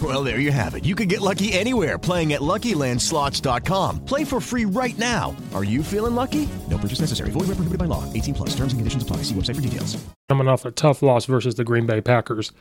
Well, 0.00 0.24
there 0.24 0.38
you 0.38 0.52
have 0.52 0.74
it. 0.76 0.84
You 0.84 0.94
can 0.94 1.08
get 1.08 1.20
lucky 1.20 1.52
anywhere 1.52 1.98
playing 1.98 2.32
at 2.32 2.40
LuckyLandSlots.com. 2.40 4.04
Play 4.04 4.24
for 4.24 4.40
free 4.40 4.64
right 4.64 4.96
now. 4.96 5.36
Are 5.52 5.64
you 5.64 5.82
feeling 5.82 6.14
lucky? 6.14 6.48
No 6.70 6.78
purchase 6.78 7.00
necessary. 7.00 7.30
Void 7.32 7.48
where 7.48 7.56
prohibited 7.56 7.78
by 7.78 7.86
law. 7.86 8.10
18 8.12 8.34
plus. 8.34 8.50
Terms 8.50 8.72
and 8.72 8.80
conditions 8.80 9.02
apply. 9.02 9.18
See 9.18 9.34
website 9.34 9.56
for 9.56 9.60
details. 9.60 10.02
Coming 10.28 10.48
off 10.48 10.64
a 10.64 10.70
tough 10.70 11.02
loss 11.02 11.26
versus 11.26 11.56
the 11.56 11.64
Green 11.64 11.86
Bay 11.86 12.00
Packers. 12.00 12.52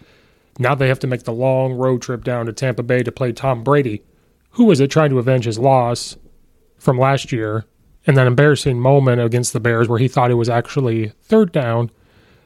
Now 0.57 0.75
they 0.75 0.89
have 0.89 0.99
to 0.99 1.07
make 1.07 1.23
the 1.23 1.31
long 1.31 1.73
road 1.73 2.01
trip 2.01 2.23
down 2.23 2.47
to 2.47 2.53
Tampa 2.53 2.83
Bay 2.83 3.03
to 3.03 3.11
play 3.11 3.31
Tom 3.31 3.63
Brady, 3.63 4.03
who 4.51 4.69
is 4.71 4.79
it 4.81 4.89
trying 4.91 5.11
to 5.11 5.19
avenge 5.19 5.45
his 5.45 5.59
loss 5.59 6.17
from 6.77 6.97
last 6.97 7.31
year 7.31 7.65
and 8.05 8.17
that 8.17 8.27
embarrassing 8.27 8.79
moment 8.79 9.21
against 9.21 9.53
the 9.53 9.59
Bears 9.59 9.87
where 9.87 9.99
he 9.99 10.07
thought 10.07 10.31
it 10.31 10.35
was 10.35 10.49
actually 10.49 11.09
third 11.21 11.51
down, 11.51 11.91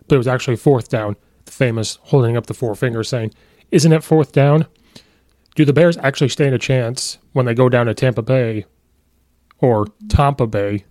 but 0.08 0.16
it 0.16 0.18
was 0.20 0.28
actually 0.28 0.58
fourth 0.58 0.90
down. 0.90 1.16
The 1.46 1.52
famous 1.52 1.98
holding 2.04 2.38
up 2.38 2.46
the 2.46 2.54
four 2.54 2.76
fingers 2.76 3.10
saying, 3.10 3.34
Isn't 3.72 3.94
it 3.94 4.04
fourth 4.04 4.32
down? 4.32 4.68
Do 5.56 5.66
the 5.66 5.74
Bears 5.74 5.98
actually 5.98 6.30
stand 6.30 6.56
a 6.56 6.60
chance 6.60 7.20
when 7.34 7.46
they 7.46 7.54
go 7.54 7.70
down 7.70 7.86
to 7.86 7.94
Tampa 7.94 8.22
Bay 8.22 8.66
or 9.60 9.88
Tampa 10.10 10.48
Bay? 10.48 10.86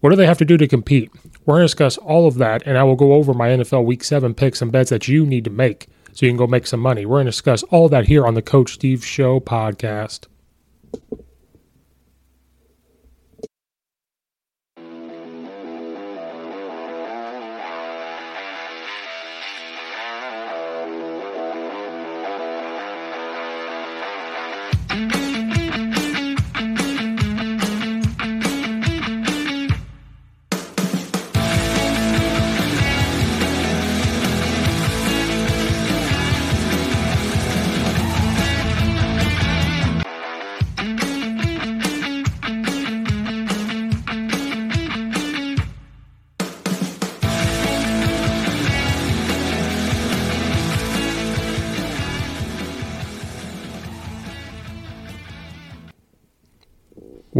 What 0.00 0.10
do 0.10 0.16
they 0.16 0.26
have 0.26 0.38
to 0.38 0.44
do 0.44 0.56
to 0.56 0.68
compete? 0.68 1.10
We're 1.44 1.54
going 1.54 1.62
to 1.62 1.66
discuss 1.66 1.98
all 1.98 2.26
of 2.26 2.36
that, 2.36 2.62
and 2.66 2.78
I 2.78 2.84
will 2.84 2.96
go 2.96 3.14
over 3.14 3.34
my 3.34 3.48
NFL 3.48 3.84
Week 3.84 4.02
7 4.02 4.34
picks 4.34 4.62
and 4.62 4.72
bets 4.72 4.90
that 4.90 5.08
you 5.08 5.26
need 5.26 5.44
to 5.44 5.50
make 5.50 5.88
so 6.12 6.24
you 6.24 6.30
can 6.30 6.38
go 6.38 6.46
make 6.46 6.66
some 6.66 6.80
money. 6.80 7.04
We're 7.04 7.16
going 7.16 7.26
to 7.26 7.32
discuss 7.32 7.62
all 7.64 7.88
that 7.90 8.06
here 8.06 8.26
on 8.26 8.34
the 8.34 8.42
Coach 8.42 8.74
Steve 8.74 9.04
Show 9.04 9.40
podcast. 9.40 10.26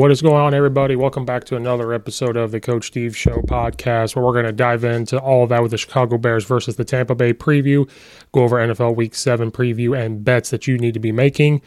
What 0.05 0.11
is 0.11 0.21
going 0.21 0.35
on, 0.35 0.53
everybody? 0.53 0.97
Welcome 0.97 1.25
back 1.25 1.45
to 1.45 1.57
another 1.57 1.95
episode 1.95 2.37
of 2.37 2.51
the 2.51 2.61
Coach 2.61 2.89
Steve 2.89 3.17
Show 3.17 3.41
podcast, 3.41 4.15
where 4.15 4.23
we're 4.23 4.35
going 4.35 4.45
to 4.45 4.53
dive 4.53 4.85
into 4.85 5.19
all 5.19 5.45
of 5.45 5.49
that 5.49 5.63
with 5.63 5.71
the 5.71 5.79
Chicago 5.79 6.19
Bears 6.19 6.45
versus 6.45 6.77
the 6.77 6.85
Tampa 6.85 7.15
Bay 7.15 7.33
preview, 7.33 7.89
go 8.31 8.43
over 8.43 8.57
NFL 8.57 8.97
Week 8.97 9.15
7 9.15 9.51
preview, 9.51 9.99
and 9.99 10.23
bets 10.23 10.51
that 10.51 10.67
you 10.67 10.77
need 10.77 10.93
to 10.93 11.01
be 11.01 11.11
making. 11.11 11.63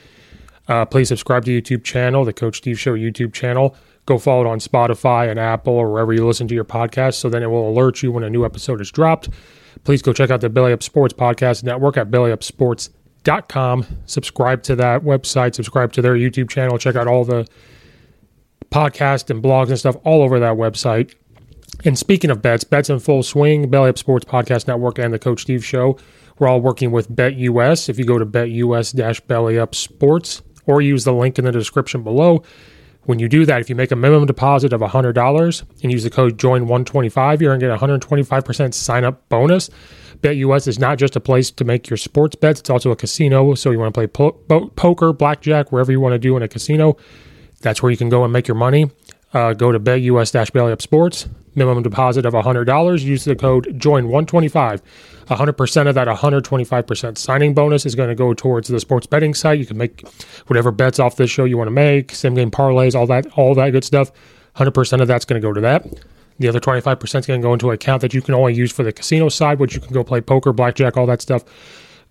Uh, 0.68 0.86
please 0.86 1.08
subscribe 1.08 1.46
to 1.46 1.62
YouTube 1.62 1.84
channel, 1.84 2.24
the 2.25 2.31
Coach 2.31 2.58
Steve 2.58 2.80
Show 2.80 2.94
YouTube 2.94 3.34
channel. 3.34 3.75
Go 4.06 4.20
follow 4.20 4.46
it 4.46 4.48
on 4.48 4.59
Spotify 4.59 5.31
and 5.31 5.40
Apple 5.40 5.74
or 5.74 5.92
wherever 5.92 6.14
you 6.14 6.24
listen 6.24 6.48
to 6.48 6.54
your 6.54 6.64
podcast, 6.64 7.16
so 7.16 7.30
then 7.30 7.42
it 7.42 7.48
will 7.48 7.68
alert 7.68 8.04
you 8.04 8.12
when 8.12 8.24
a 8.24 8.30
new 8.30 8.46
episode 8.46 8.80
is 8.81 8.92
dropped. 8.92 9.30
Please 9.84 10.04
go 10.04 10.14
check 10.14 10.30
out 10.30 10.42
the 10.42 10.50
Belly 10.50 10.74
Up 10.74 10.84
Sports 10.84 11.16
Podcast 11.16 11.64
Network 11.64 11.98
at 11.98 12.12
bellyupsports.com. 12.12 13.86
Subscribe 14.06 14.62
to 14.62 14.75
that 14.75 15.02
website, 15.02 15.56
subscribe 15.56 15.92
to 15.94 16.04
their 16.04 16.14
YouTube 16.14 16.52
channel, 16.52 16.78
check 16.78 16.96
out 16.96 17.08
all 17.08 17.25
the 17.25 17.48
podcast 18.72 19.29
and 19.29 19.44
blogs 19.44 19.69
and 19.69 19.79
stuff 19.79 19.95
all 20.03 20.22
over 20.22 20.40
that 20.40 20.56
website. 20.56 21.13
And 21.85 21.97
speaking 21.97 22.31
of 22.31 22.41
bets, 22.41 22.63
bets 22.63 22.90
in 22.90 23.00
full 23.00 23.23
swing, 23.23 23.69
Belly 23.69 23.90
Up 23.90 23.97
Sports 23.97 24.25
Podcast 24.25 24.68
Network 24.68 24.97
and 24.97 25.13
the 25.13 25.19
Coach 25.19 25.41
Steve 25.41 25.63
Show. 25.63 25.97
We're 26.40 26.47
all 26.47 26.62
working 26.62 26.91
with 26.91 27.09
BetUS. 27.09 27.90
If 27.90 27.97
you 27.97 28.06
go 28.06 28.18
to 28.18 28.25
BetUS 28.25 29.25
Belly 29.28 29.59
Up 29.59 29.75
Sports 29.75 30.41
or 30.66 30.81
use 30.81 31.03
the 31.03 31.13
link 31.13 31.38
in 31.40 31.45
the 31.45 31.51
description 31.51 32.03
below, 32.03 32.44
when 33.03 33.19
you 33.19 33.29
do 33.29 33.45
that, 33.45 33.62
if 33.62 33.69
you 33.69 33.75
make 33.75 33.91
a 33.91 33.95
minimum 33.95 34.25
deposit 34.25 34.74
of 34.74 34.81
$100 34.81 35.63
and 35.81 35.91
use 35.91 36.03
the 36.03 36.09
code 36.09 36.38
JOIN125, 36.38 37.41
you're 37.41 37.57
going 37.57 37.59
to 37.59 37.68
get 37.68 37.74
a 37.74 37.78
125% 37.78 38.74
sign 38.74 39.03
up 39.06 39.28
bonus. 39.29 39.69
BetUS 40.19 40.68
is 40.68 40.78
not 40.78 40.97
just 40.97 41.16
a 41.16 41.19
place 41.19 41.50
to 41.51 41.63
make 41.63 41.89
your 41.89 41.97
sports 41.97 42.35
bets, 42.35 42.59
it's 42.59 42.69
also 42.69 42.91
a 42.91 42.95
casino. 42.95 43.53
So 43.53 43.72
you 43.72 43.79
want 43.79 43.94
to 43.94 43.97
play 43.97 44.07
po- 44.07 44.34
poker, 44.75 45.13
blackjack, 45.13 45.72
wherever 45.72 45.91
you 45.91 46.01
want 46.01 46.13
to 46.13 46.19
do 46.19 46.35
in 46.35 46.44
a 46.44 46.47
casino. 46.47 46.97
That's 47.67 47.83
where 47.83 47.91
you 47.91 47.97
can 47.97 48.07
go 48.07 48.23
and 48.23 48.31
make 48.31 48.47
your 48.47 48.55
money. 48.55 48.89
Uh, 49.33 49.51
go 49.51 49.73
to 49.73 49.79
BetUS 49.79 50.53
Belly 50.53 50.72
Up 50.72 50.81
Sports. 50.81 51.28
Minimum 51.53 51.83
deposit 51.83 52.25
of 52.25 52.33
$100. 52.33 53.03
Use 53.03 53.25
the 53.25 53.35
code 53.35 53.66
JOIN125. 53.78 54.81
100% 55.25 55.88
of 55.89 55.95
that 55.95 56.07
125% 56.07 57.17
signing 57.17 57.53
bonus 57.53 57.85
is 57.85 57.94
going 57.94 58.07
to 58.07 58.16
go 58.16 58.33
towards 58.33 58.69
the 58.69 58.79
sports 58.79 59.06
betting 59.06 59.33
site. 59.33 59.59
You 59.59 59.66
can 59.66 59.77
make 59.77 60.07
whatever 60.45 60.72
bets 60.72 60.97
off 60.97 61.17
this 61.17 61.29
show 61.29 61.44
you 61.44 61.57
want 61.57 61.67
to 61.67 61.73
make, 61.73 62.16
same 62.16 62.35
game 62.35 62.51
parlays, 62.51 62.95
all 62.95 63.06
that, 63.07 63.27
all 63.38 63.53
that 63.56 63.72
good 63.72 63.83
stuff. 63.83 64.13
100% 64.56 65.01
of 65.01 65.09
that's 65.09 65.25
going 65.25 65.41
to 65.41 65.45
go 65.45 65.51
to 65.51 65.59
that. 65.59 65.85
The 66.39 66.47
other 66.47 66.61
25% 66.61 67.03
is 67.03 67.25
going 67.25 67.41
to 67.41 67.45
go 67.45 67.51
into 67.51 67.67
an 67.69 67.73
account 67.73 68.01
that 68.01 68.13
you 68.13 68.22
can 68.22 68.33
only 68.33 68.53
use 68.53 68.72
for 68.72 68.83
the 68.83 68.94
casino 68.94 69.27
side, 69.27 69.59
which 69.59 69.75
you 69.75 69.81
can 69.81 69.92
go 69.92 70.06
play 70.06 70.21
poker, 70.21 70.53
blackjack, 70.53 70.95
all 70.95 71.06
that 71.07 71.21
stuff. 71.21 71.44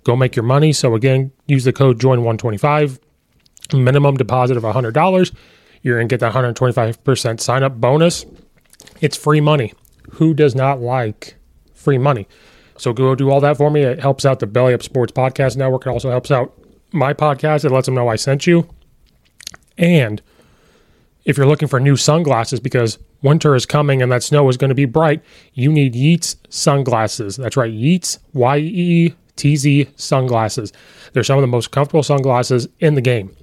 Go 0.04 0.16
make 0.16 0.36
your 0.36 0.42
money. 0.42 0.74
So 0.74 0.94
again, 0.94 1.32
use 1.46 1.64
the 1.64 1.72
code 1.72 1.98
JOIN125 1.98 2.98
minimum 3.72 4.16
deposit 4.16 4.56
of 4.56 4.62
$100. 4.62 5.34
You're 5.82 5.96
going 5.96 6.08
to 6.08 6.12
get 6.12 6.20
that 6.20 6.32
125% 6.32 7.40
sign 7.40 7.62
up 7.62 7.80
bonus. 7.80 8.26
It's 9.00 9.16
free 9.16 9.40
money. 9.40 9.72
Who 10.12 10.34
does 10.34 10.54
not 10.54 10.80
like 10.80 11.36
free 11.74 11.98
money? 11.98 12.28
So 12.78 12.92
go 12.92 13.14
do 13.14 13.30
all 13.30 13.40
that 13.40 13.56
for 13.56 13.70
me. 13.70 13.82
It 13.82 14.00
helps 14.00 14.24
out 14.24 14.40
the 14.40 14.46
Belly 14.46 14.74
Up 14.74 14.82
Sports 14.82 15.12
Podcast 15.12 15.56
Network. 15.56 15.86
It 15.86 15.90
also 15.90 16.10
helps 16.10 16.30
out 16.30 16.52
my 16.92 17.14
podcast. 17.14 17.64
It 17.64 17.72
lets 17.72 17.86
them 17.86 17.94
know 17.94 18.08
I 18.08 18.16
sent 18.16 18.46
you. 18.46 18.68
And 19.78 20.22
if 21.24 21.36
you're 21.36 21.46
looking 21.46 21.68
for 21.68 21.80
new 21.80 21.96
sunglasses 21.96 22.60
because 22.60 22.98
winter 23.22 23.54
is 23.54 23.66
coming 23.66 24.02
and 24.02 24.10
that 24.12 24.22
snow 24.22 24.48
is 24.48 24.56
going 24.56 24.68
to 24.68 24.74
be 24.74 24.84
bright, 24.84 25.22
you 25.54 25.72
need 25.72 25.94
Yeetz 25.94 26.36
sunglasses. 26.48 27.36
That's 27.36 27.56
right, 27.56 27.72
Yeetz, 27.72 28.18
Y 28.32 28.58
E 28.58 29.14
T 29.36 29.56
Z 29.56 29.88
sunglasses. 29.96 30.72
They're 31.12 31.24
some 31.24 31.38
of 31.38 31.42
the 31.42 31.48
most 31.48 31.70
comfortable 31.70 32.02
sunglasses 32.02 32.68
in 32.80 32.94
the 32.94 33.00
game. 33.00 33.34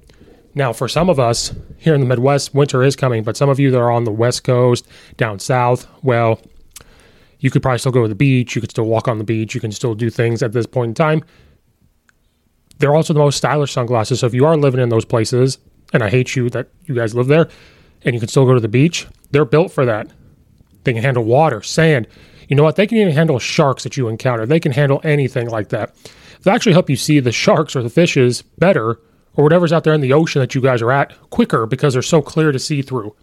Now, 0.54 0.72
for 0.72 0.88
some 0.88 1.10
of 1.10 1.18
us 1.18 1.52
here 1.78 1.94
in 1.94 2.00
the 2.00 2.06
Midwest, 2.06 2.54
winter 2.54 2.82
is 2.82 2.94
coming, 2.96 3.24
but 3.24 3.36
some 3.36 3.48
of 3.48 3.58
you 3.58 3.70
that 3.72 3.78
are 3.80 3.90
on 3.90 4.04
the 4.04 4.12
West 4.12 4.44
Coast, 4.44 4.86
down 5.16 5.38
south, 5.40 5.88
well, 6.02 6.40
You 7.44 7.50
could 7.50 7.60
probably 7.60 7.78
still 7.78 7.92
go 7.92 8.00
to 8.00 8.08
the 8.08 8.14
beach. 8.14 8.54
You 8.54 8.62
could 8.62 8.70
still 8.70 8.86
walk 8.86 9.06
on 9.06 9.18
the 9.18 9.24
beach. 9.24 9.54
You 9.54 9.60
can 9.60 9.70
still 9.70 9.94
do 9.94 10.08
things 10.08 10.42
at 10.42 10.52
this 10.52 10.64
point 10.64 10.88
in 10.88 10.94
time. 10.94 11.22
They're 12.78 12.94
also 12.94 13.12
the 13.12 13.18
most 13.18 13.36
stylish 13.36 13.70
sunglasses. 13.70 14.20
So 14.20 14.26
if 14.26 14.32
you 14.32 14.46
are 14.46 14.56
living 14.56 14.80
in 14.80 14.88
those 14.88 15.04
places, 15.04 15.58
and 15.92 16.02
I 16.02 16.08
hate 16.08 16.34
you 16.34 16.48
that 16.50 16.68
you 16.86 16.94
guys 16.94 17.14
live 17.14 17.26
there, 17.26 17.50
and 18.02 18.14
you 18.14 18.18
can 18.18 18.30
still 18.30 18.46
go 18.46 18.54
to 18.54 18.60
the 18.60 18.68
beach, 18.68 19.06
they're 19.30 19.44
built 19.44 19.72
for 19.72 19.84
that. 19.84 20.10
They 20.84 20.94
can 20.94 21.02
handle 21.02 21.22
water, 21.22 21.60
sand. 21.60 22.08
You 22.48 22.56
know 22.56 22.62
what? 22.62 22.76
They 22.76 22.86
can 22.86 22.96
even 22.96 23.12
handle 23.12 23.38
sharks 23.38 23.82
that 23.82 23.98
you 23.98 24.08
encounter. 24.08 24.46
They 24.46 24.58
can 24.58 24.72
handle 24.72 25.02
anything 25.04 25.50
like 25.50 25.68
that. 25.68 25.94
They'll 26.42 26.54
actually 26.54 26.72
help 26.72 26.88
you 26.88 26.96
see 26.96 27.20
the 27.20 27.30
sharks 27.30 27.76
or 27.76 27.82
the 27.82 27.90
fishes 27.90 28.40
better 28.40 28.98
or 29.36 29.44
whatever's 29.44 29.72
out 29.72 29.84
there 29.84 29.94
in 29.94 30.00
the 30.00 30.12
ocean 30.12 30.40
that 30.40 30.54
you 30.54 30.60
guys 30.60 30.82
are 30.82 30.92
at 30.92 31.12
quicker 31.30 31.66
because 31.66 31.92
they're 31.92 32.02
so 32.02 32.22
clear 32.22 32.52
to 32.52 32.58
see 32.58 32.82
through. 32.82 33.14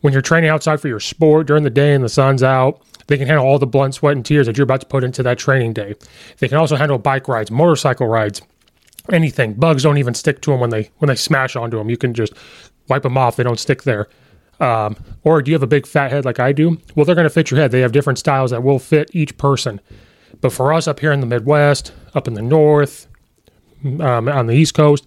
When 0.00 0.12
you're 0.12 0.22
training 0.22 0.50
outside 0.50 0.80
for 0.80 0.88
your 0.88 1.00
sport 1.00 1.46
during 1.46 1.64
the 1.64 1.70
day 1.70 1.94
and 1.94 2.04
the 2.04 2.08
sun's 2.08 2.42
out, 2.42 2.82
they 3.06 3.18
can 3.18 3.26
handle 3.26 3.46
all 3.46 3.58
the 3.58 3.66
blunt 3.66 3.94
sweat, 3.94 4.16
and 4.16 4.24
tears 4.24 4.46
that 4.46 4.56
you're 4.56 4.64
about 4.64 4.80
to 4.80 4.86
put 4.86 5.04
into 5.04 5.22
that 5.22 5.38
training 5.38 5.72
day. 5.72 5.94
They 6.38 6.48
can 6.48 6.58
also 6.58 6.76
handle 6.76 6.98
bike 6.98 7.28
rides, 7.28 7.50
motorcycle 7.50 8.06
rides, 8.06 8.40
anything. 9.12 9.54
Bugs 9.54 9.82
don't 9.82 9.98
even 9.98 10.14
stick 10.14 10.40
to 10.42 10.50
them 10.50 10.60
when 10.60 10.70
they 10.70 10.90
when 10.98 11.08
they 11.08 11.14
smash 11.14 11.56
onto 11.56 11.76
them. 11.76 11.90
You 11.90 11.96
can 11.96 12.14
just 12.14 12.32
wipe 12.88 13.02
them 13.02 13.18
off; 13.18 13.36
they 13.36 13.42
don't 13.42 13.58
stick 13.58 13.82
there. 13.82 14.08
Um, 14.60 14.96
or 15.24 15.42
do 15.42 15.50
you 15.50 15.54
have 15.54 15.62
a 15.62 15.68
big 15.68 15.86
fat 15.86 16.10
head 16.10 16.24
like 16.24 16.38
I 16.38 16.52
do? 16.52 16.78
Well, 16.94 17.04
they're 17.04 17.14
going 17.14 17.26
to 17.26 17.30
fit 17.30 17.50
your 17.50 17.60
head. 17.60 17.70
They 17.72 17.80
have 17.80 17.92
different 17.92 18.18
styles 18.18 18.50
that 18.52 18.62
will 18.62 18.78
fit 18.78 19.10
each 19.12 19.36
person. 19.36 19.80
But 20.40 20.52
for 20.52 20.72
us 20.72 20.86
up 20.86 21.00
here 21.00 21.12
in 21.12 21.20
the 21.20 21.26
Midwest, 21.26 21.92
up 22.14 22.28
in 22.28 22.34
the 22.34 22.42
North, 22.42 23.08
um, 23.84 24.28
on 24.28 24.46
the 24.46 24.54
East 24.54 24.74
Coast, 24.74 25.06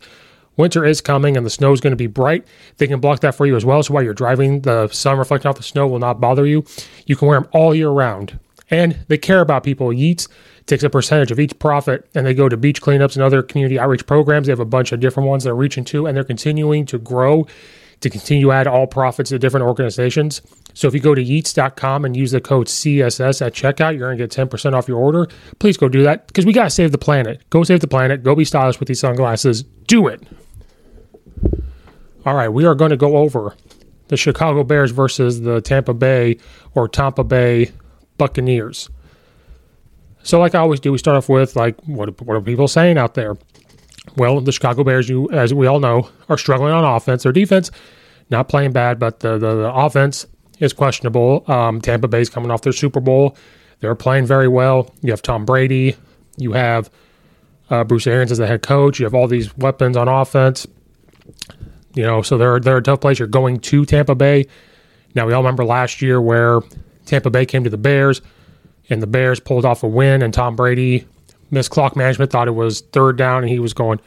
winter 0.57 0.85
is 0.85 1.01
coming 1.01 1.37
and 1.37 1.45
the 1.45 1.49
snow 1.49 1.71
is 1.71 1.81
going 1.81 1.91
to 1.91 1.97
be 1.97 2.07
bright. 2.07 2.45
They 2.77 2.87
can 2.87 2.99
block 2.99 3.21
that 3.21 3.35
for 3.35 3.45
you 3.45 3.55
as 3.55 3.65
well. 3.65 3.81
So 3.83 3.93
while 3.93 4.03
you're 4.03 4.13
driving, 4.13 4.61
the 4.61 4.87
sun 4.89 5.17
reflecting 5.17 5.49
off 5.49 5.57
the 5.57 5.63
snow 5.63 5.87
will 5.87 5.99
not 5.99 6.19
bother 6.19 6.45
you. 6.45 6.65
You 7.05 7.15
can 7.15 7.27
wear 7.27 7.39
them 7.39 7.49
all 7.53 7.73
year 7.73 7.89
round. 7.89 8.39
And 8.69 8.97
they 9.07 9.17
care 9.17 9.39
about 9.39 9.63
people. 9.63 9.87
Yeetz 9.89 10.27
takes 10.65 10.83
a 10.83 10.89
percentage 10.89 11.31
of 11.31 11.39
each 11.39 11.57
profit 11.57 12.09
and 12.13 12.25
they 12.25 12.33
go 12.33 12.49
to 12.49 12.57
beach 12.57 12.81
cleanups 12.81 13.15
and 13.15 13.23
other 13.23 13.41
community 13.41 13.79
outreach 13.79 14.05
programs. 14.05 14.47
They 14.47 14.51
have 14.51 14.59
a 14.59 14.65
bunch 14.65 14.91
of 14.91 14.99
different 14.99 15.29
ones 15.29 15.45
they're 15.45 15.55
reaching 15.55 15.85
to 15.85 16.05
and 16.05 16.17
they're 16.17 16.25
continuing 16.25 16.85
to 16.87 16.97
grow 16.97 17.47
to 18.01 18.09
continue 18.09 18.47
to 18.47 18.51
add 18.51 18.67
all 18.67 18.87
profits 18.87 19.29
to 19.29 19.39
different 19.39 19.65
organizations. 19.65 20.41
So 20.73 20.87
if 20.87 20.93
you 20.93 20.99
go 20.99 21.15
to 21.15 21.23
yeetz.com 21.23 22.05
and 22.05 22.15
use 22.15 22.31
the 22.31 22.41
code 22.41 22.67
CSS 22.67 23.45
at 23.45 23.53
checkout, 23.53 23.97
you're 23.97 24.07
going 24.13 24.17
to 24.17 24.27
get 24.27 24.49
10% 24.49 24.73
off 24.73 24.87
your 24.87 24.99
order. 24.99 25.27
Please 25.59 25.77
go 25.77 25.89
do 25.89 26.03
that 26.03 26.27
because 26.27 26.45
we 26.45 26.53
got 26.53 26.65
to 26.65 26.69
save 26.69 26.91
the 26.91 26.97
planet. 26.97 27.43
Go 27.49 27.63
save 27.63 27.79
the 27.79 27.87
planet. 27.87 28.23
Go 28.23 28.35
be 28.35 28.45
stylish 28.45 28.79
with 28.79 28.87
these 28.87 28.99
sunglasses. 28.99 29.63
Do 29.63 30.07
it. 30.07 30.21
All 32.25 32.35
right, 32.35 32.49
we 32.49 32.65
are 32.65 32.75
going 32.75 32.91
to 32.91 32.97
go 32.97 33.17
over 33.17 33.55
the 34.09 34.17
Chicago 34.17 34.63
Bears 34.63 34.91
versus 34.91 35.41
the 35.41 35.61
Tampa 35.61 35.93
Bay 35.93 36.37
or 36.75 36.87
Tampa 36.87 37.23
Bay 37.23 37.71
Buccaneers. 38.17 38.89
So, 40.23 40.39
like 40.39 40.53
I 40.53 40.59
always 40.59 40.79
do, 40.79 40.91
we 40.91 40.97
start 40.97 41.15
off 41.15 41.29
with 41.29 41.55
like 41.55 41.81
what, 41.85 42.21
what 42.21 42.35
are 42.35 42.41
people 42.41 42.67
saying 42.67 42.97
out 42.97 43.13
there? 43.13 43.37
Well, 44.15 44.41
the 44.41 44.51
Chicago 44.51 44.83
Bears, 44.83 45.09
you 45.09 45.29
as 45.31 45.53
we 45.53 45.67
all 45.67 45.79
know, 45.79 46.09
are 46.29 46.37
struggling 46.37 46.73
on 46.73 46.83
offense. 46.83 47.23
Their 47.23 47.31
defense 47.31 47.71
not 48.29 48.49
playing 48.49 48.71
bad, 48.71 48.99
but 48.99 49.19
the 49.19 49.33
the, 49.37 49.55
the 49.55 49.73
offense 49.73 50.25
is 50.59 50.73
questionable. 50.73 51.43
Um, 51.47 51.81
Tampa 51.81 52.07
Bay's 52.07 52.29
coming 52.29 52.51
off 52.51 52.61
their 52.61 52.73
Super 52.73 52.99
Bowl. 52.99 53.35
They're 53.79 53.95
playing 53.95 54.25
very 54.25 54.47
well. 54.47 54.93
You 55.01 55.11
have 55.11 55.21
Tom 55.21 55.45
Brady. 55.45 55.95
You 56.37 56.53
have 56.53 56.89
uh, 57.69 57.83
Bruce 57.83 58.07
Arians 58.07 58.31
as 58.31 58.37
the 58.37 58.47
head 58.47 58.61
coach. 58.61 58.99
You 58.99 59.05
have 59.05 59.13
all 59.13 59.27
these 59.27 59.55
weapons 59.57 59.97
on 59.97 60.07
offense. 60.07 60.65
You 61.93 62.03
know, 62.03 62.21
so 62.21 62.37
they're 62.37 62.59
they're 62.59 62.77
a 62.77 62.83
tough 62.83 63.01
place. 63.01 63.19
You're 63.19 63.27
going 63.27 63.59
to 63.59 63.85
Tampa 63.85 64.15
Bay. 64.15 64.47
Now 65.15 65.25
we 65.25 65.33
all 65.33 65.41
remember 65.41 65.65
last 65.65 66.01
year 66.01 66.21
where 66.21 66.61
Tampa 67.05 67.29
Bay 67.29 67.45
came 67.45 67.63
to 67.63 67.69
the 67.69 67.77
Bears, 67.77 68.21
and 68.89 69.01
the 69.01 69.07
Bears 69.07 69.39
pulled 69.39 69.65
off 69.65 69.83
a 69.83 69.87
win, 69.87 70.21
and 70.21 70.33
Tom 70.33 70.55
Brady 70.55 71.07
missed 71.51 71.71
clock 71.71 71.95
management, 71.95 72.31
thought 72.31 72.47
it 72.47 72.51
was 72.51 72.81
third 72.81 73.17
down, 73.17 73.43
and 73.43 73.49
he 73.49 73.59
was 73.59 73.73
going 73.73 73.99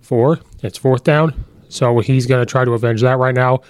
four. 0.00 0.38
It's 0.62 0.78
fourth 0.78 1.04
down. 1.04 1.44
So 1.68 2.00
he's 2.00 2.26
going 2.26 2.40
to 2.44 2.50
try 2.50 2.64
to 2.64 2.72
avenge 2.72 3.00
that 3.00 3.18
right 3.18 3.34
now. 3.34 3.60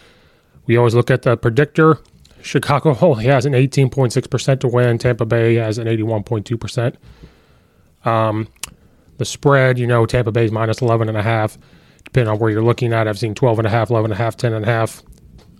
We 0.66 0.76
always 0.76 0.94
look 0.94 1.10
at 1.10 1.22
the 1.22 1.37
predictor. 1.37 1.99
Chicago 2.43 2.96
only 3.00 3.25
has 3.26 3.46
an 3.46 3.52
18.6% 3.52 4.60
to 4.60 4.69
win. 4.69 4.99
Tampa 4.99 5.25
Bay 5.25 5.54
has 5.54 5.78
an 5.78 5.87
81.2%. 5.87 6.96
Um, 8.04 8.49
the 9.19 9.25
spread, 9.25 9.78
you 9.78 9.87
know, 9.87 10.06
Tampa 10.06 10.32
Bay's 10.32 10.50
minus 10.50 10.81
11.5. 10.81 11.58
Depending 12.05 12.32
on 12.32 12.38
where 12.38 12.50
you're 12.50 12.62
looking 12.62 12.93
at, 12.93 13.06
I've 13.06 13.19
seen 13.19 13.34
12.5, 13.34 13.88
11.5, 13.88 14.16
10.5. 14.16 15.02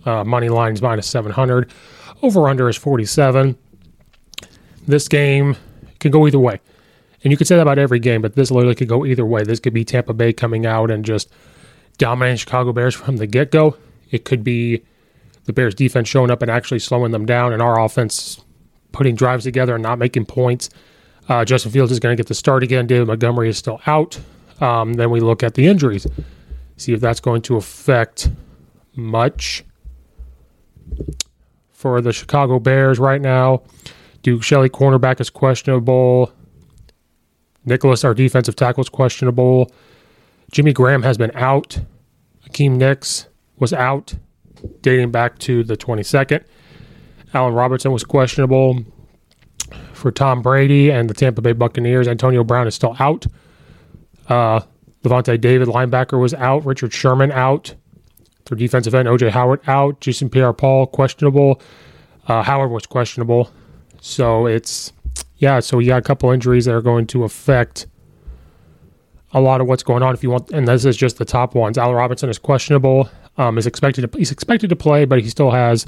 Uh, 0.05 0.23
money 0.25 0.49
lines 0.49 0.81
minus 0.81 1.07
700. 1.07 1.71
Over 2.21 2.49
under 2.49 2.67
is 2.67 2.75
47. 2.75 3.57
This 4.85 5.07
game 5.07 5.55
can 5.99 6.11
go 6.11 6.27
either 6.27 6.39
way. 6.39 6.59
And 7.23 7.31
you 7.31 7.37
could 7.37 7.47
say 7.47 7.55
that 7.55 7.61
about 7.61 7.79
every 7.79 7.99
game, 7.99 8.21
but 8.21 8.35
this 8.35 8.51
literally 8.51 8.75
could 8.75 8.89
go 8.89 9.05
either 9.05 9.25
way. 9.25 9.43
This 9.43 9.59
could 9.59 9.73
be 9.73 9.85
Tampa 9.85 10.13
Bay 10.13 10.33
coming 10.33 10.65
out 10.65 10.91
and 10.91 11.05
just 11.05 11.29
dominating 11.97 12.37
Chicago 12.37 12.73
Bears 12.73 12.95
from 12.95 13.17
the 13.17 13.27
get 13.27 13.51
go. 13.51 13.77
It 14.11 14.25
could 14.25 14.43
be 14.43 14.83
the 15.45 15.53
Bears 15.53 15.75
defense 15.75 16.07
showing 16.07 16.31
up 16.31 16.41
and 16.41 16.51
actually 16.51 16.79
slowing 16.79 17.11
them 17.11 17.25
down, 17.25 17.53
and 17.53 17.61
our 17.61 17.79
offense 17.79 18.43
putting 18.91 19.15
drives 19.15 19.43
together 19.43 19.73
and 19.73 19.83
not 19.83 19.99
making 19.99 20.25
points. 20.25 20.69
Uh, 21.29 21.45
Justin 21.45 21.71
Fields 21.71 21.91
is 21.91 21.99
going 21.99 22.15
to 22.15 22.19
get 22.19 22.27
the 22.27 22.35
start 22.35 22.63
again. 22.63 22.87
David 22.87 23.07
Montgomery 23.07 23.49
is 23.49 23.57
still 23.57 23.81
out. 23.87 24.19
Um, 24.59 24.93
then 24.93 25.09
we 25.09 25.19
look 25.19 25.43
at 25.43 25.55
the 25.55 25.67
injuries, 25.67 26.05
see 26.77 26.93
if 26.93 27.01
that's 27.01 27.19
going 27.19 27.41
to 27.43 27.55
affect 27.55 28.29
much 28.95 29.63
for 31.71 32.01
the 32.01 32.13
Chicago 32.13 32.59
Bears 32.59 32.99
right 32.99 33.21
now. 33.21 33.63
Duke 34.21 34.43
Shelley, 34.43 34.69
cornerback, 34.69 35.19
is 35.19 35.29
questionable. 35.29 36.31
Nichols, 37.65 38.03
our 38.03 38.13
defensive 38.13 38.55
tackle, 38.55 38.81
is 38.81 38.89
questionable. 38.89 39.71
Jimmy 40.51 40.73
Graham 40.73 41.03
has 41.03 41.17
been 41.17 41.31
out. 41.33 41.79
Akiem 42.47 42.79
Hicks 42.79 43.27
was 43.57 43.73
out, 43.73 44.15
dating 44.81 45.11
back 45.11 45.39
to 45.39 45.63
the 45.63 45.77
22nd. 45.77 46.43
Allen 47.33 47.53
Robinson 47.53 47.91
was 47.91 48.03
questionable 48.03 48.83
for 49.93 50.11
Tom 50.11 50.41
Brady 50.41 50.91
and 50.91 51.09
the 51.09 51.13
Tampa 51.13 51.41
Bay 51.41 51.53
Buccaneers. 51.53 52.07
Antonio 52.07 52.43
Brown 52.43 52.67
is 52.67 52.75
still 52.75 52.95
out. 52.99 53.25
Uh, 54.27 54.59
Lavonte 55.03 55.39
David, 55.39 55.67
linebacker, 55.67 56.19
was 56.19 56.33
out. 56.33 56.65
Richard 56.65 56.93
Sherman 56.93 57.31
out. 57.31 57.75
Their 58.45 58.57
defensive 58.57 58.93
end, 58.93 59.07
OJ 59.07 59.31
Howard 59.31 59.61
out. 59.67 60.01
Jason 60.01 60.29
Pierre 60.29 60.53
Paul, 60.53 60.87
questionable. 60.87 61.61
Uh, 62.27 62.43
Howard 62.43 62.71
was 62.71 62.85
questionable. 62.85 63.49
So 64.01 64.45
it's 64.45 64.91
yeah, 65.43 65.59
so 65.59 65.75
we 65.75 65.85
got 65.85 65.97
a 65.97 66.01
couple 66.01 66.31
injuries 66.31 66.63
that 66.65 66.73
are 66.73 66.81
going 66.81 67.05
to 67.07 67.25
affect 67.25 67.85
a 69.33 69.41
lot 69.41 69.59
of 69.59 69.67
what's 69.67 69.83
going 69.83 70.01
on. 70.01 70.13
If 70.13 70.23
you 70.23 70.29
want, 70.29 70.49
and 70.51 70.65
this 70.65 70.85
is 70.85 70.95
just 70.95 71.17
the 71.17 71.25
top 71.25 71.53
ones. 71.53 71.77
Al 71.77 71.93
Robinson 71.93 72.29
is 72.29 72.37
questionable. 72.39 73.09
Um, 73.37 73.57
is 73.57 73.67
expected 73.67 74.09
to 74.09 74.17
he's 74.17 74.31
expected 74.31 74.69
to 74.69 74.77
play, 74.77 75.03
but 75.03 75.19
he 75.19 75.27
still 75.27 75.51
has 75.51 75.85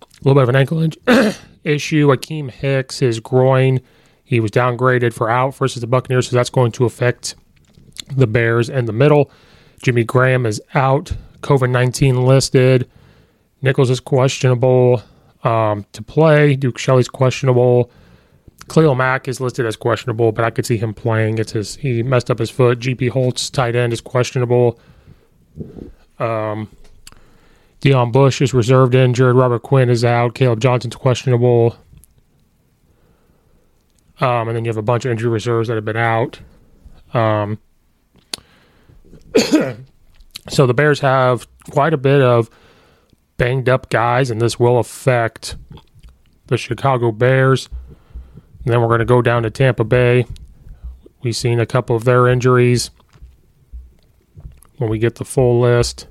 a 0.00 0.06
little 0.22 0.34
bit 0.34 0.44
of 0.44 0.50
an 0.50 0.54
ankle 0.54 0.82
in- 0.82 0.92
issue. 1.64 2.06
Akiem 2.08 2.48
Hicks, 2.48 3.00
his 3.00 3.18
groin, 3.18 3.80
he 4.22 4.38
was 4.38 4.52
downgraded 4.52 5.12
for 5.12 5.28
out 5.28 5.56
versus 5.56 5.80
the 5.80 5.88
Buccaneers, 5.88 6.28
so 6.28 6.36
that's 6.36 6.50
going 6.50 6.70
to 6.72 6.84
affect 6.84 7.34
the 8.16 8.28
Bears 8.28 8.68
in 8.68 8.84
the 8.84 8.92
middle. 8.92 9.32
Jimmy 9.82 10.04
Graham 10.04 10.46
is 10.46 10.62
out. 10.74 11.12
COVID 11.40 11.70
nineteen 11.70 12.24
listed. 12.24 12.88
Nichols 13.62 13.90
is 13.90 13.98
questionable 13.98 15.02
um, 15.42 15.84
to 15.90 16.02
play. 16.02 16.54
Duke 16.54 16.78
Shelley's 16.78 17.08
questionable. 17.08 17.90
Khalil 18.68 18.94
Mack 18.94 19.28
is 19.28 19.40
listed 19.40 19.66
as 19.66 19.76
questionable, 19.76 20.32
but 20.32 20.44
I 20.44 20.50
could 20.50 20.66
see 20.66 20.76
him 20.76 20.94
playing. 20.94 21.38
It's 21.38 21.52
his 21.52 21.76
he 21.76 22.02
messed 22.02 22.30
up 22.30 22.38
his 22.38 22.50
foot. 22.50 22.78
J.P. 22.78 23.08
Holtz, 23.08 23.50
tight 23.50 23.76
end, 23.76 23.92
is 23.92 24.00
questionable. 24.00 24.78
Um, 26.18 26.68
Deon 27.80 28.12
Bush 28.12 28.40
is 28.40 28.54
reserved 28.54 28.94
injured. 28.94 29.36
Robert 29.36 29.62
Quinn 29.62 29.90
is 29.90 30.04
out. 30.04 30.34
Caleb 30.34 30.60
Johnson's 30.60 30.96
questionable. 30.96 31.76
Um, 34.20 34.48
and 34.48 34.56
then 34.56 34.64
you 34.64 34.70
have 34.70 34.76
a 34.76 34.82
bunch 34.82 35.04
of 35.04 35.10
injury 35.10 35.30
reserves 35.30 35.68
that 35.68 35.74
have 35.74 35.84
been 35.84 35.96
out. 35.96 36.40
Um, 37.12 37.58
so 40.48 40.66
the 40.66 40.74
Bears 40.74 41.00
have 41.00 41.46
quite 41.70 41.92
a 41.92 41.98
bit 41.98 42.22
of 42.22 42.48
banged 43.36 43.68
up 43.68 43.90
guys, 43.90 44.30
and 44.30 44.40
this 44.40 44.58
will 44.58 44.78
affect 44.78 45.56
the 46.46 46.56
Chicago 46.56 47.10
Bears. 47.12 47.68
And 48.64 48.72
then 48.72 48.80
we're 48.80 48.88
going 48.88 49.00
to 49.00 49.04
go 49.04 49.20
down 49.22 49.42
to 49.42 49.50
Tampa 49.50 49.84
Bay. 49.84 50.26
We've 51.22 51.36
seen 51.36 51.60
a 51.60 51.66
couple 51.66 51.96
of 51.96 52.04
their 52.04 52.28
injuries 52.28 52.90
when 54.78 54.90
we 54.90 54.98
get 54.98 55.16
the 55.16 55.24
full 55.24 55.60
list. 55.60 56.06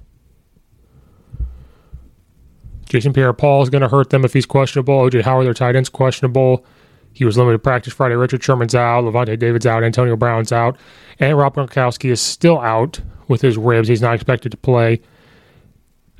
Jason 2.85 3.11
Pierre 3.11 3.33
Paul 3.33 3.63
is 3.63 3.69
going 3.69 3.81
to 3.81 3.87
hurt 3.87 4.11
them 4.11 4.23
if 4.23 4.33
he's 4.33 4.45
questionable. 4.45 4.99
OJ 4.99 5.23
Howard, 5.23 5.47
their 5.47 5.53
tight 5.53 5.75
end's 5.75 5.89
questionable. 5.89 6.63
He 7.13 7.25
was 7.25 7.37
limited 7.37 7.63
practice 7.63 7.93
Friday. 7.93 8.15
Richard 8.15 8.43
Sherman's 8.43 8.75
out. 8.75 9.03
Lavonte 9.03 9.37
David's 9.37 9.65
out. 9.65 9.83
Antonio 9.83 10.15
Brown's 10.15 10.51
out. 10.51 10.77
And 11.19 11.37
Rob 11.37 11.55
Gronkowski 11.55 12.11
is 12.11 12.21
still 12.21 12.59
out 12.59 12.99
with 13.27 13.41
his 13.41 13.57
ribs. 13.57 13.87
He's 13.87 14.01
not 14.01 14.15
expected 14.15 14.51
to 14.51 14.57
play. 14.57 15.01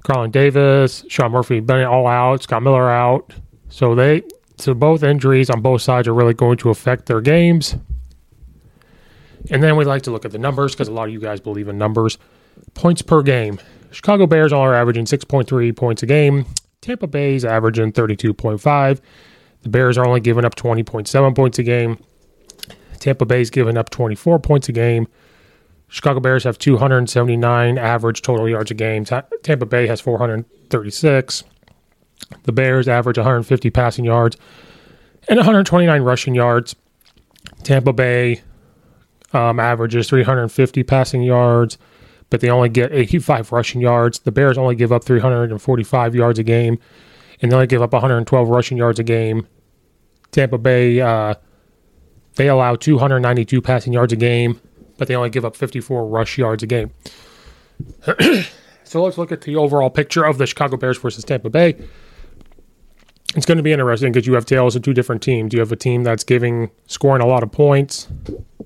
Carlton 0.03 0.31
Davis, 0.31 1.05
Sean 1.07 1.31
Murphy, 1.31 1.59
Bunting 1.59 1.85
all 1.85 2.07
out. 2.07 2.43
Scott 2.43 2.61
Miller 2.61 2.89
out. 2.89 3.33
So 3.69 3.95
they 3.95 4.23
so 4.63 4.74
both 4.74 5.03
injuries 5.03 5.50
on 5.50 5.62
both 5.62 5.82
sides 5.82 6.08
are 6.08 6.13
really 6.13 6.34
going 6.34 6.58
to 6.58 6.70
affect 6.70 7.05
their 7.08 7.20
games. 7.20 7.75
And 9.51 9.62
then 9.62 9.75
we 9.75 9.84
like 9.84 10.03
to 10.03 10.12
look 10.12 10.24
at 10.24 10.32
the 10.32 10.38
numbers 10.38 10.72
because 10.72 10.88
a 10.88 10.93
lot 10.93 11.10
of 11.10 11.13
you 11.13 11.20
guys 11.20 11.41
believe 11.41 11.67
in 11.67 11.77
numbers. 11.77 12.17
Points 12.74 13.01
per 13.01 13.22
game. 13.22 13.60
Chicago 13.91 14.25
Bears 14.25 14.53
are 14.53 14.74
averaging 14.74 15.03
6.3 15.03 15.75
points 15.75 16.01
a 16.01 16.05
game. 16.05 16.46
Tampa 16.79 17.08
Bay's 17.08 17.43
averaging 17.43 17.91
32.5. 17.91 19.01
The 19.63 19.70
Bears 19.70 19.98
are 19.98 20.05
only 20.05 20.22
giving 20.22 20.46
up 20.46 20.55
20.7 20.55 21.36
points 21.36 21.60
a 21.60 21.63
game. 21.63 21.98
Tampa 23.00 23.25
Bay's 23.25 23.50
giving 23.50 23.77
up 23.77 23.89
24 23.89 24.39
points 24.39 24.70
a 24.70 24.72
game. 24.72 25.08
Chicago 25.89 26.22
Bears 26.22 26.46
have 26.46 26.58
279 26.58 27.77
average 27.77 28.22
total 28.22 28.48
yards 28.48 28.72
a 28.72 28.74
game. 28.74 29.03
Ta- 29.03 29.25
Tampa 29.43 29.65
Bay 29.65 29.88
has 29.88 30.00
436. 30.00 31.43
The 32.44 32.51
Bears 32.51 32.88
average 32.88 33.18
150 33.18 33.70
passing 33.70 34.06
yards 34.06 34.38
and 35.27 35.38
129 35.38 36.01
rushing 36.01 36.36
yards. 36.36 36.75
Tampa 37.63 37.94
Bay 37.94 38.42
um, 39.34 39.60
averages 39.60 40.08
350 40.10 40.84
passing 40.84 41.24
yards, 41.24 41.77
but 42.30 42.42
they 42.42 42.50
only 42.50 42.70
get 42.70 42.92
85 42.92 43.51
rushing 43.51 43.82
yards. 43.82 44.20
The 44.20 44.32
Bears 44.32 44.58
only 44.58 44.75
give 44.75 44.92
up 44.92 45.03
345 45.03 46.15
yards 46.15 46.39
a 46.39 46.44
game, 46.44 46.80
and 47.42 47.51
they 47.51 47.56
only 47.56 47.68
give 47.68 47.82
up 47.82 47.94
112 47.94 48.50
rushing 48.50 48.77
yards 48.77 49.00
a 49.00 49.03
game. 49.03 49.48
Tampa 50.32 50.58
Bay, 50.58 51.00
uh, 51.00 51.36
they 52.36 52.48
allow 52.48 52.75
292 52.75 53.62
passing 53.62 53.94
yards 53.94 54.13
a 54.13 54.15
game, 54.15 54.60
but 54.98 55.08
they 55.08 55.15
only 55.15 55.30
give 55.30 55.46
up 55.46 55.56
54 55.56 56.08
rush 56.08 56.38
yards 56.38 56.63
a 56.63 56.68
game. 56.68 56.92
so 58.84 59.03
let's 59.03 59.18
look 59.18 59.32
at 59.32 59.42
the 59.42 59.56
overall 59.56 59.89
picture 59.89 60.24
of 60.24 60.38
the 60.38 60.48
Chicago 60.48 60.77
Bears 60.77 60.98
versus 60.98 61.24
Tampa 61.24 61.50
Bay. 61.50 61.75
It's 63.35 63.47
going 63.47 63.57
to 63.57 63.63
be 63.63 63.71
interesting 63.71 64.11
because 64.11 64.27
you 64.27 64.33
have 64.33 64.45
tails 64.45 64.75
of 64.75 64.83
two 64.83 64.93
different 64.93 65.23
teams. 65.23 65.53
You 65.53 65.59
have 65.59 65.71
a 65.71 65.75
team 65.75 66.03
that's 66.03 66.23
giving 66.23 66.69
scoring 66.85 67.21
a 67.21 67.25
lot 67.25 67.41
of 67.41 67.51
points, 67.51 68.07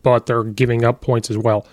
but 0.04 0.26
they're 0.26 0.44
giving 0.44 0.84
up 0.84 1.02
points 1.02 1.30
as 1.30 1.38
well. 1.38 1.66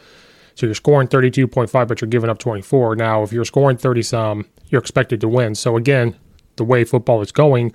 So 0.54 0.66
you're 0.66 0.76
scoring 0.76 1.08
32.5, 1.08 1.88
but 1.88 2.00
you're 2.00 2.08
giving 2.08 2.30
up 2.30 2.38
24. 2.38 2.94
Now, 2.94 3.24
if 3.24 3.32
you're 3.32 3.44
scoring 3.44 3.76
30 3.76 4.02
some, 4.02 4.46
you're 4.68 4.80
expected 4.80 5.20
to 5.22 5.28
win. 5.28 5.56
So 5.56 5.76
again, 5.76 6.16
the 6.54 6.64
way 6.64 6.84
football 6.84 7.20
is 7.20 7.32
going, 7.32 7.74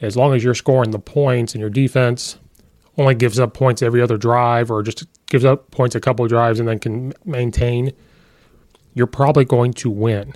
as 0.00 0.16
long 0.16 0.34
as 0.34 0.42
you're 0.42 0.54
scoring 0.54 0.92
the 0.92 0.98
points 0.98 1.52
and 1.52 1.60
your 1.60 1.68
defense 1.68 2.38
only 2.96 3.14
gives 3.14 3.38
up 3.38 3.52
points 3.52 3.82
every 3.82 4.00
other 4.00 4.16
drive 4.16 4.70
or 4.70 4.82
just 4.82 5.04
gives 5.26 5.44
up 5.44 5.70
points 5.70 5.94
a 5.94 6.00
couple 6.00 6.24
of 6.24 6.30
drives 6.30 6.58
and 6.58 6.68
then 6.68 6.78
can 6.78 7.12
maintain, 7.26 7.92
you're 8.94 9.06
probably 9.06 9.44
going 9.44 9.74
to 9.74 9.90
win. 9.90 10.32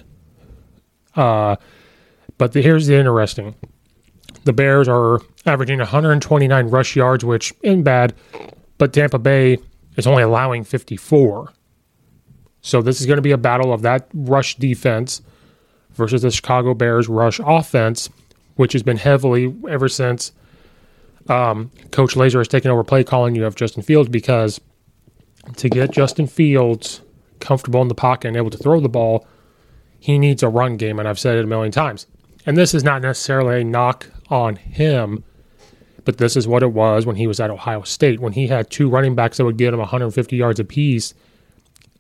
Uh, 1.17 1.57
but 2.37 2.53
the, 2.53 2.61
here's 2.61 2.87
the 2.87 2.97
interesting 2.97 3.55
the 4.45 4.53
Bears 4.53 4.89
are 4.89 5.21
averaging 5.47 5.79
129 5.79 6.67
rush 6.69 6.97
yards, 6.97 7.25
which 7.25 7.53
isn't 7.63 7.83
bad, 7.83 8.15
but 8.79 8.93
Tampa 8.93 9.19
Bay 9.19 9.59
is 9.97 10.07
only 10.07 10.23
allowing 10.23 10.65
54. 10.65 11.53
So 12.61 12.81
this 12.81 13.01
is 13.01 13.07
going 13.07 13.17
to 13.17 13.23
be 13.23 13.33
a 13.33 13.39
battle 13.39 13.73
of 13.73 13.83
that 13.83 14.09
rush 14.15 14.57
defense 14.57 15.23
versus 15.93 16.23
the 16.23 16.31
Chicago 16.31 16.75
Bears 16.75 17.09
rush 17.09 17.41
offense, 17.45 18.09
which 18.57 18.73
has 18.73 18.83
been 18.83 18.97
heavily 18.97 19.55
ever 19.69 19.89
since 19.89 20.33
um, 21.29 21.71
Coach 21.91 22.15
Lazor 22.15 22.39
has 22.39 22.49
taken 22.49 22.71
over 22.71 22.85
play 22.85 23.05
calling. 23.05 23.35
You 23.35 23.43
have 23.43 23.55
Justin 23.55 23.83
Fields 23.83 24.09
because 24.09 24.61
to 25.57 25.69
get 25.69 25.91
Justin 25.91 26.27
Fields 26.27 27.01
comfortable 27.41 27.83
in 27.83 27.89
the 27.89 27.95
pocket 27.95 28.29
and 28.29 28.37
able 28.37 28.51
to 28.51 28.59
throw 28.59 28.81
the 28.81 28.89
ball, 28.89 29.27
he 29.99 30.19
needs 30.19 30.43
a 30.43 30.49
run 30.49 30.77
game, 30.77 30.99
and 30.99 31.09
I've 31.09 31.19
said 31.19 31.37
it 31.37 31.45
a 31.45 31.49
million 31.49 31.73
times. 31.73 32.07
And 32.47 32.57
this 32.57 32.75
is 32.75 32.83
not 32.83 33.03
necessarily 33.03 33.61
a 33.61 33.65
knock 33.65 34.09
on 34.33 34.57
him, 34.57 35.23
but 36.05 36.17
this 36.17 36.37
is 36.37 36.49
what 36.49 36.63
it 36.63 36.73
was 36.73 37.05
when 37.05 37.17
he 37.17 37.27
was 37.27 37.39
at 37.39 37.51
Ohio 37.51 37.83
State. 37.83 38.19
When 38.19 38.33
he 38.33 38.49
had 38.49 38.71
two 38.71 38.89
running 38.89 39.15
backs 39.15 39.37
that 39.37 39.45
would 39.45 39.59
get 39.59 39.75
him 39.75 39.79
150 39.79 40.37
yards 40.37 40.59
apiece, 40.59 41.15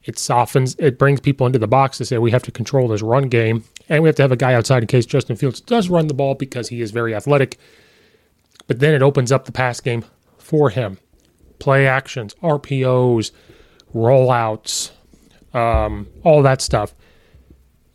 it 0.05 0.19
softens, 0.19 0.75
it 0.79 0.99
brings 0.99 1.21
people 1.21 1.47
into 1.47 1.59
the 1.59 1.69
box 1.69 1.99
to 1.99 2.05
say 2.05 2.19
we 2.19 2.33
have 2.33 2.43
to 2.45 2.51
control 2.51 2.89
this 2.89 3.03
run 3.03 3.29
game, 3.29 3.65
and 3.89 4.03
we 4.03 4.09
have 4.09 4.17
to 4.17 4.23
have 4.23 4.33
a 4.33 4.37
guy 4.37 4.55
outside 4.55 4.83
in 4.83 4.89
case 4.89 5.07
Justin 5.07 5.37
Fields 5.37 5.61
does 5.61 5.89
run 5.89 6.09
the 6.09 6.15
ball 6.15 6.35
because 6.35 6.69
he 6.69 6.81
is 6.81 6.91
very 6.91 7.15
athletic. 7.15 7.59
But 8.67 8.81
then 8.81 8.95
it 8.95 9.03
opens 9.03 9.31
up 9.31 9.45
the 9.45 9.53
pass 9.53 9.81
game 9.81 10.05
for 10.39 10.71
him. 10.71 10.99
Play 11.59 11.87
actions, 11.87 12.35
RPOs, 12.43 13.31
rollouts, 13.95 14.91
um, 15.55 16.09
all 16.25 16.43
that 16.43 16.61
stuff. 16.62 16.95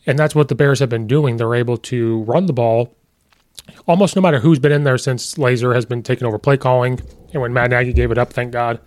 And 0.06 0.18
that's 0.18 0.36
what 0.36 0.48
the 0.48 0.56
Bears 0.56 0.80
have 0.80 0.90
been 0.90 1.08
doing. 1.08 1.36
They're 1.36 1.56
able 1.56 1.78
to 1.78 2.22
run 2.24 2.46
the 2.46 2.54
ball 2.54 2.96
almost 3.88 4.16
no 4.16 4.22
matter 4.22 4.40
who's 4.40 4.60
been 4.60 4.72
in 4.72 4.84
there 4.84 4.98
since 4.98 5.36
Lazor 5.36 5.74
has 5.74 5.86
been 5.86 6.04
taking 6.04 6.28
over 6.28 6.38
play 6.38 6.58
calling. 6.58 7.00
And 7.34 7.42
when 7.42 7.54
Matt 7.54 7.72
Nagy 7.72 7.94
gave 7.94 8.12
it 8.12 8.18
up, 8.18 8.34
thank 8.34 8.52
God. 8.52 8.80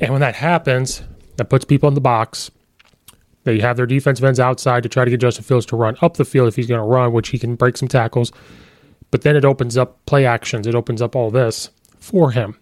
And 0.00 0.12
when 0.12 0.20
that 0.20 0.36
happens, 0.36 1.02
that 1.36 1.50
puts 1.50 1.64
people 1.64 1.88
in 1.88 1.94
the 1.94 2.00
box. 2.00 2.50
They 3.44 3.60
have 3.60 3.76
their 3.76 3.86
defensive 3.86 4.24
ends 4.24 4.40
outside 4.40 4.82
to 4.82 4.88
try 4.88 5.04
to 5.04 5.10
get 5.10 5.20
Justin 5.20 5.44
Fields 5.44 5.66
to 5.66 5.76
run 5.76 5.96
up 6.02 6.16
the 6.16 6.24
field 6.24 6.48
if 6.48 6.56
he's 6.56 6.66
going 6.66 6.80
to 6.80 6.86
run, 6.86 7.12
which 7.12 7.30
he 7.30 7.38
can 7.38 7.54
break 7.54 7.76
some 7.76 7.88
tackles. 7.88 8.32
But 9.10 9.22
then 9.22 9.36
it 9.36 9.44
opens 9.44 9.76
up 9.76 10.04
play 10.06 10.26
actions. 10.26 10.66
It 10.66 10.74
opens 10.74 11.00
up 11.00 11.16
all 11.16 11.30
this 11.30 11.70
for 11.98 12.32
him. 12.32 12.58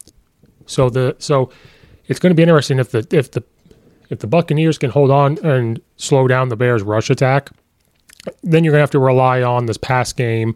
So 0.67 0.91
the 0.91 1.17
so 1.19 1.51
it's 2.07 2.21
going 2.21 2.31
to 2.31 2.35
be 2.35 2.43
interesting 2.43 2.79
if 2.79 2.91
the 2.91 3.07
if 3.11 3.33
the 3.33 3.43
if 4.11 4.21
the 4.21 4.27
Buccaneers 4.27 4.79
can 4.79 4.91
hold 4.91 5.11
on 5.11 5.39
and 5.45 5.81
slow 5.97 6.29
down 6.29 6.49
the 6.49 6.57
Bears' 6.57 6.83
rush 6.83 7.11
attack, 7.11 7.51
then 8.43 8.63
you're 8.63 8.73
going 8.73 8.79
to 8.79 8.83
have 8.83 8.91
to 8.91 9.01
rely 9.01 9.43
on 9.43 9.67
this 9.67 9.77
pass 9.77 10.13
game 10.13 10.55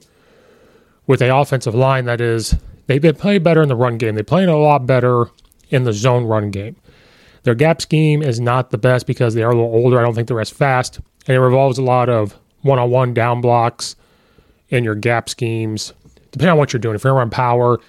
with 1.11 1.21
a 1.21 1.37
offensive 1.37 1.75
line 1.75 2.05
that 2.05 2.21
is 2.21 2.55
they've 2.87 3.03
been 3.03 3.17
playing 3.17 3.43
better 3.43 3.61
in 3.61 3.69
the 3.69 3.75
run 3.75 3.99
game. 3.99 4.15
They 4.15 4.23
play 4.23 4.45
a 4.45 4.57
lot 4.57 4.87
better 4.87 5.27
in 5.69 5.83
the 5.83 5.93
zone 5.93 6.23
run 6.23 6.53
game. 6.53 6.77
Their 7.43 7.57
gap 7.57 7.83
scheme 7.83 8.23
is 8.23 8.39
not 8.39 8.71
the 8.71 8.79
best 8.79 9.09
because 9.09 9.35
they 9.35 9.43
are 9.43 9.51
a 9.51 9.55
little 9.57 9.75
older. 9.75 9.99
I 9.99 10.03
don't 10.03 10.15
think 10.15 10.29
they're 10.29 10.41
as 10.41 10.51
fast, 10.51 11.01
and 11.27 11.37
it 11.37 11.41
revolves 11.41 11.79
a 11.79 11.83
lot 11.83 12.09
of 12.09 12.39
one-on-one 12.63 13.13
down 13.13 13.41
blocks 13.41 13.97
in 14.69 14.85
your 14.85 14.95
gap 14.95 15.29
schemes. 15.29 15.93
Depending 16.31 16.53
on 16.53 16.59
what 16.59 16.73
you're 16.73 16.79
doing, 16.79 16.95
if 16.95 17.03
you're 17.03 17.21
on 17.21 17.29
power, 17.29 17.81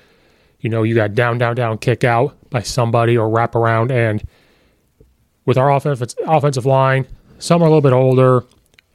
you 0.62 0.72
know 0.72 0.82
you 0.82 0.96
got 0.96 1.14
down, 1.14 1.38
down, 1.38 1.56
down, 1.56 1.78
kick 1.78 2.04
out 2.04 2.36
by 2.50 2.64
somebody 2.64 3.16
or 3.16 3.30
wrap 3.30 3.54
around. 3.54 3.92
And 3.92 4.24
with 5.46 5.60
our 5.60 5.72
offensive 5.72 6.16
offensive 6.26 6.66
line, 6.66 7.06
some 7.38 7.62
are 7.62 7.66
a 7.66 7.70
little 7.70 7.82
bit 7.82 7.94
older. 7.94 8.46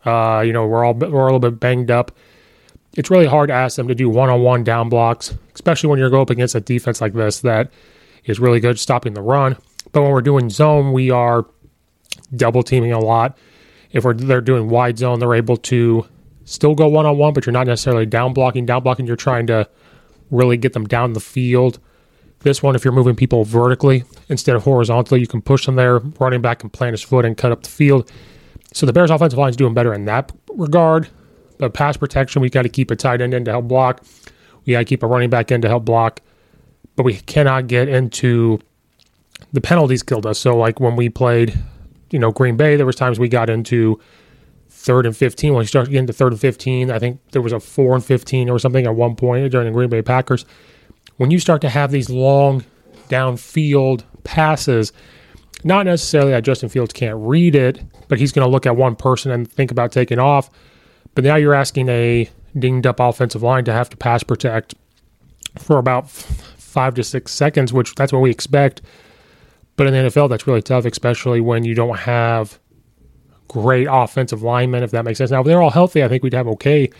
Uh, 0.04 0.40
you 0.44 0.52
know 0.52 0.66
we're 0.66 0.84
all 0.84 0.94
we're 0.94 1.28
a 1.28 1.32
little 1.32 1.38
bit 1.38 1.60
banged 1.60 1.92
up. 1.92 2.10
It's 2.96 3.10
really 3.10 3.26
hard 3.26 3.48
to 3.48 3.54
ask 3.54 3.76
them 3.76 3.88
to 3.88 3.94
do 3.94 4.08
one-on-one 4.08 4.64
down 4.64 4.88
blocks, 4.88 5.34
especially 5.54 5.90
when 5.90 5.98
you're 5.98 6.10
going 6.10 6.22
up 6.22 6.30
against 6.30 6.54
a 6.54 6.60
defense 6.60 7.00
like 7.00 7.12
this 7.12 7.40
that 7.40 7.70
is 8.24 8.40
really 8.40 8.58
good 8.58 8.78
stopping 8.78 9.14
the 9.14 9.22
run. 9.22 9.56
But 9.92 10.02
when 10.02 10.10
we're 10.10 10.22
doing 10.22 10.50
zone, 10.50 10.92
we 10.92 11.10
are 11.10 11.46
double 12.34 12.62
teaming 12.62 12.92
a 12.92 12.98
lot. 12.98 13.36
If 13.92 14.04
we're 14.04 14.14
they're 14.14 14.40
doing 14.40 14.68
wide 14.68 14.98
zone, 14.98 15.20
they're 15.20 15.34
able 15.34 15.58
to 15.58 16.06
still 16.44 16.74
go 16.74 16.88
one 16.88 17.06
on 17.06 17.18
one, 17.18 17.34
but 17.34 17.46
you're 17.46 17.52
not 17.52 17.66
necessarily 17.66 18.06
down 18.06 18.32
blocking. 18.32 18.66
Down 18.66 18.82
blocking, 18.82 19.06
you're 19.06 19.16
trying 19.16 19.46
to 19.48 19.68
really 20.30 20.56
get 20.56 20.72
them 20.72 20.86
down 20.86 21.12
the 21.12 21.20
field. 21.20 21.78
This 22.40 22.62
one, 22.62 22.74
if 22.74 22.84
you're 22.84 22.92
moving 22.92 23.16
people 23.16 23.44
vertically 23.44 24.04
instead 24.28 24.56
of 24.56 24.64
horizontally, 24.64 25.20
you 25.20 25.26
can 25.26 25.42
push 25.42 25.66
them 25.66 25.76
there. 25.76 25.98
Running 25.98 26.40
back 26.40 26.60
can 26.60 26.70
plant 26.70 26.92
his 26.92 27.02
foot 27.02 27.24
and 27.24 27.36
cut 27.36 27.52
up 27.52 27.62
the 27.62 27.70
field. 27.70 28.10
So 28.72 28.86
the 28.86 28.92
Bears' 28.92 29.10
offensive 29.10 29.38
line 29.38 29.50
is 29.50 29.56
doing 29.56 29.74
better 29.74 29.94
in 29.94 30.04
that 30.06 30.32
regard. 30.54 31.08
But 31.58 31.74
pass 31.74 31.96
protection, 31.96 32.42
we 32.42 32.50
got 32.50 32.62
to 32.62 32.68
keep 32.68 32.90
a 32.90 32.96
tight 32.96 33.20
end 33.20 33.34
in 33.34 33.44
to 33.44 33.50
help 33.50 33.68
block. 33.68 34.02
We 34.64 34.72
got 34.72 34.80
to 34.80 34.84
keep 34.84 35.02
a 35.02 35.06
running 35.06 35.30
back 35.30 35.50
in 35.50 35.62
to 35.62 35.68
help 35.68 35.84
block. 35.84 36.20
But 36.96 37.04
we 37.04 37.14
cannot 37.14 37.66
get 37.66 37.88
into 37.88 38.60
the 39.52 39.60
penalties 39.60 40.02
killed 40.02 40.26
us. 40.26 40.38
So 40.38 40.56
like 40.56 40.80
when 40.80 40.96
we 40.96 41.08
played, 41.08 41.58
you 42.10 42.18
know, 42.18 42.32
Green 42.32 42.56
Bay, 42.56 42.76
there 42.76 42.86
was 42.86 42.96
times 42.96 43.18
we 43.18 43.28
got 43.28 43.50
into 43.50 44.00
third 44.68 45.06
and 45.06 45.16
15. 45.16 45.52
When 45.52 45.60
we 45.60 45.66
started 45.66 45.90
getting 45.90 46.06
to 46.06 46.12
third 46.12 46.32
and 46.32 46.40
15, 46.40 46.90
I 46.90 46.98
think 46.98 47.20
there 47.32 47.42
was 47.42 47.52
a 47.52 47.60
four 47.60 47.94
and 47.94 48.04
15 48.04 48.48
or 48.48 48.58
something 48.58 48.86
at 48.86 48.94
one 48.94 49.16
point 49.16 49.50
during 49.50 49.66
the 49.66 49.72
Green 49.72 49.90
Bay 49.90 50.02
Packers. 50.02 50.44
When 51.16 51.30
you 51.30 51.38
start 51.38 51.60
to 51.62 51.68
have 51.68 51.90
these 51.90 52.10
long 52.10 52.64
downfield 53.08 54.04
passes, 54.24 54.92
not 55.64 55.86
necessarily 55.86 56.32
that 56.32 56.44
Justin 56.44 56.68
Fields 56.68 56.92
can't 56.92 57.16
read 57.16 57.54
it, 57.54 57.82
but 58.08 58.18
he's 58.18 58.32
going 58.32 58.46
to 58.46 58.50
look 58.50 58.66
at 58.66 58.76
one 58.76 58.94
person 58.94 59.32
and 59.32 59.50
think 59.50 59.70
about 59.70 59.92
taking 59.92 60.18
off. 60.18 60.50
But 61.16 61.24
now 61.24 61.36
you're 61.36 61.54
asking 61.54 61.88
a 61.88 62.30
dinged 62.56 62.86
up 62.86 63.00
offensive 63.00 63.42
line 63.42 63.64
to 63.64 63.72
have 63.72 63.88
to 63.88 63.96
pass 63.96 64.22
protect 64.22 64.74
for 65.58 65.78
about 65.78 66.10
five 66.10 66.94
to 66.94 67.02
six 67.02 67.32
seconds, 67.32 67.72
which 67.72 67.94
that's 67.94 68.12
what 68.12 68.20
we 68.20 68.30
expect. 68.30 68.82
But 69.76 69.86
in 69.86 69.94
the 69.94 70.10
NFL, 70.10 70.28
that's 70.28 70.46
really 70.46 70.60
tough, 70.60 70.84
especially 70.84 71.40
when 71.40 71.64
you 71.64 71.74
don't 71.74 72.00
have 72.00 72.58
great 73.48 73.88
offensive 73.90 74.42
linemen, 74.42 74.82
if 74.82 74.90
that 74.90 75.06
makes 75.06 75.16
sense. 75.16 75.30
Now, 75.30 75.40
if 75.40 75.46
they're 75.46 75.62
all 75.62 75.70
healthy, 75.70 76.04
I 76.04 76.08
think 76.08 76.22
we'd 76.22 76.34
have 76.34 76.48
okay 76.48 76.90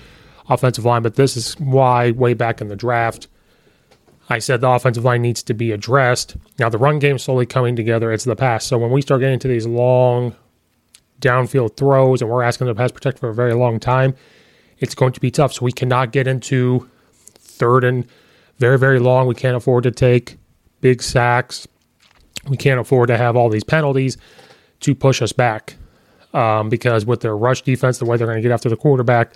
offensive 0.48 0.86
line, 0.86 1.02
but 1.02 1.16
this 1.16 1.36
is 1.36 1.52
why 1.60 2.12
way 2.12 2.32
back 2.32 2.62
in 2.62 2.68
the 2.68 2.76
draft, 2.76 3.28
I 4.30 4.38
said 4.38 4.62
the 4.62 4.70
offensive 4.70 5.04
line 5.04 5.20
needs 5.20 5.42
to 5.42 5.52
be 5.52 5.72
addressed. 5.72 6.36
Now, 6.58 6.70
the 6.70 6.78
run 6.78 7.00
game's 7.00 7.24
slowly 7.24 7.44
coming 7.44 7.76
together. 7.76 8.10
It's 8.12 8.24
the 8.24 8.34
pass. 8.34 8.64
So 8.64 8.78
when 8.78 8.90
we 8.90 9.02
start 9.02 9.20
getting 9.20 9.38
to 9.40 9.48
these 9.48 9.66
long 9.66 10.34
downfield 11.20 11.76
throws 11.76 12.20
and 12.22 12.30
we're 12.30 12.42
asking 12.42 12.66
them 12.66 12.76
to 12.76 12.80
pass 12.80 12.92
protect 12.92 13.18
for 13.18 13.28
a 13.28 13.34
very 13.34 13.54
long 13.54 13.80
time, 13.80 14.14
it's 14.78 14.94
going 14.94 15.12
to 15.12 15.20
be 15.20 15.30
tough. 15.30 15.52
So 15.52 15.64
we 15.64 15.72
cannot 15.72 16.12
get 16.12 16.26
into 16.26 16.88
third 17.38 17.84
and 17.84 18.06
very, 18.58 18.78
very 18.78 18.98
long. 18.98 19.26
We 19.26 19.34
can't 19.34 19.56
afford 19.56 19.84
to 19.84 19.90
take 19.90 20.38
big 20.80 21.02
sacks. 21.02 21.66
We 22.48 22.56
can't 22.56 22.80
afford 22.80 23.08
to 23.08 23.16
have 23.16 23.36
all 23.36 23.48
these 23.48 23.64
penalties 23.64 24.16
to 24.80 24.94
push 24.94 25.22
us 25.22 25.32
back 25.32 25.76
um, 26.32 26.68
because 26.68 27.06
with 27.06 27.20
their 27.20 27.36
rush 27.36 27.62
defense, 27.62 27.98
the 27.98 28.04
way 28.04 28.16
they're 28.16 28.26
going 28.26 28.38
to 28.38 28.42
get 28.42 28.52
after 28.52 28.68
the 28.68 28.76
quarterback, 28.76 29.32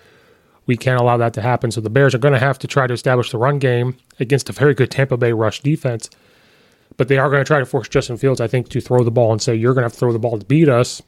we 0.67 0.77
can't 0.77 1.01
allow 1.01 1.17
that 1.17 1.35
to 1.35 1.43
happen. 1.43 1.71
So 1.71 1.81
the 1.81 1.91
Bears 1.91 2.15
are 2.15 2.19
going 2.19 2.35
to 2.35 2.41
have 2.41 2.59
to 2.61 2.69
try 2.69 2.87
to 2.87 2.95
establish 2.95 3.31
the 3.31 3.39
run 3.39 3.59
game 3.59 3.97
against 4.21 4.49
a 4.49 4.53
very 4.53 4.75
good 4.75 4.91
Tampa 4.91 5.17
Bay 5.17 5.33
rush 5.33 5.61
defense. 5.61 6.11
But 6.97 7.09
they 7.09 7.19
are 7.19 7.31
going 7.31 7.41
to 7.41 7.47
try 7.47 7.59
to 7.59 7.67
force 7.67 7.89
Justin 7.89 8.19
Fields, 8.19 8.41
I 8.41 8.47
think, 8.47 8.69
to 8.69 8.81
throw 8.81 9.03
the 9.03 9.11
ball 9.11 9.33
and 9.33 9.41
say, 9.41 9.55
you're 9.55 9.73
going 9.73 9.83
to 9.83 9.87
have 9.87 9.95
to 9.95 9.99
throw 9.99 10.13
the 10.13 10.19
ball 10.19 10.39
to 10.39 10.45
beat 10.45 10.69
us. 10.69 11.03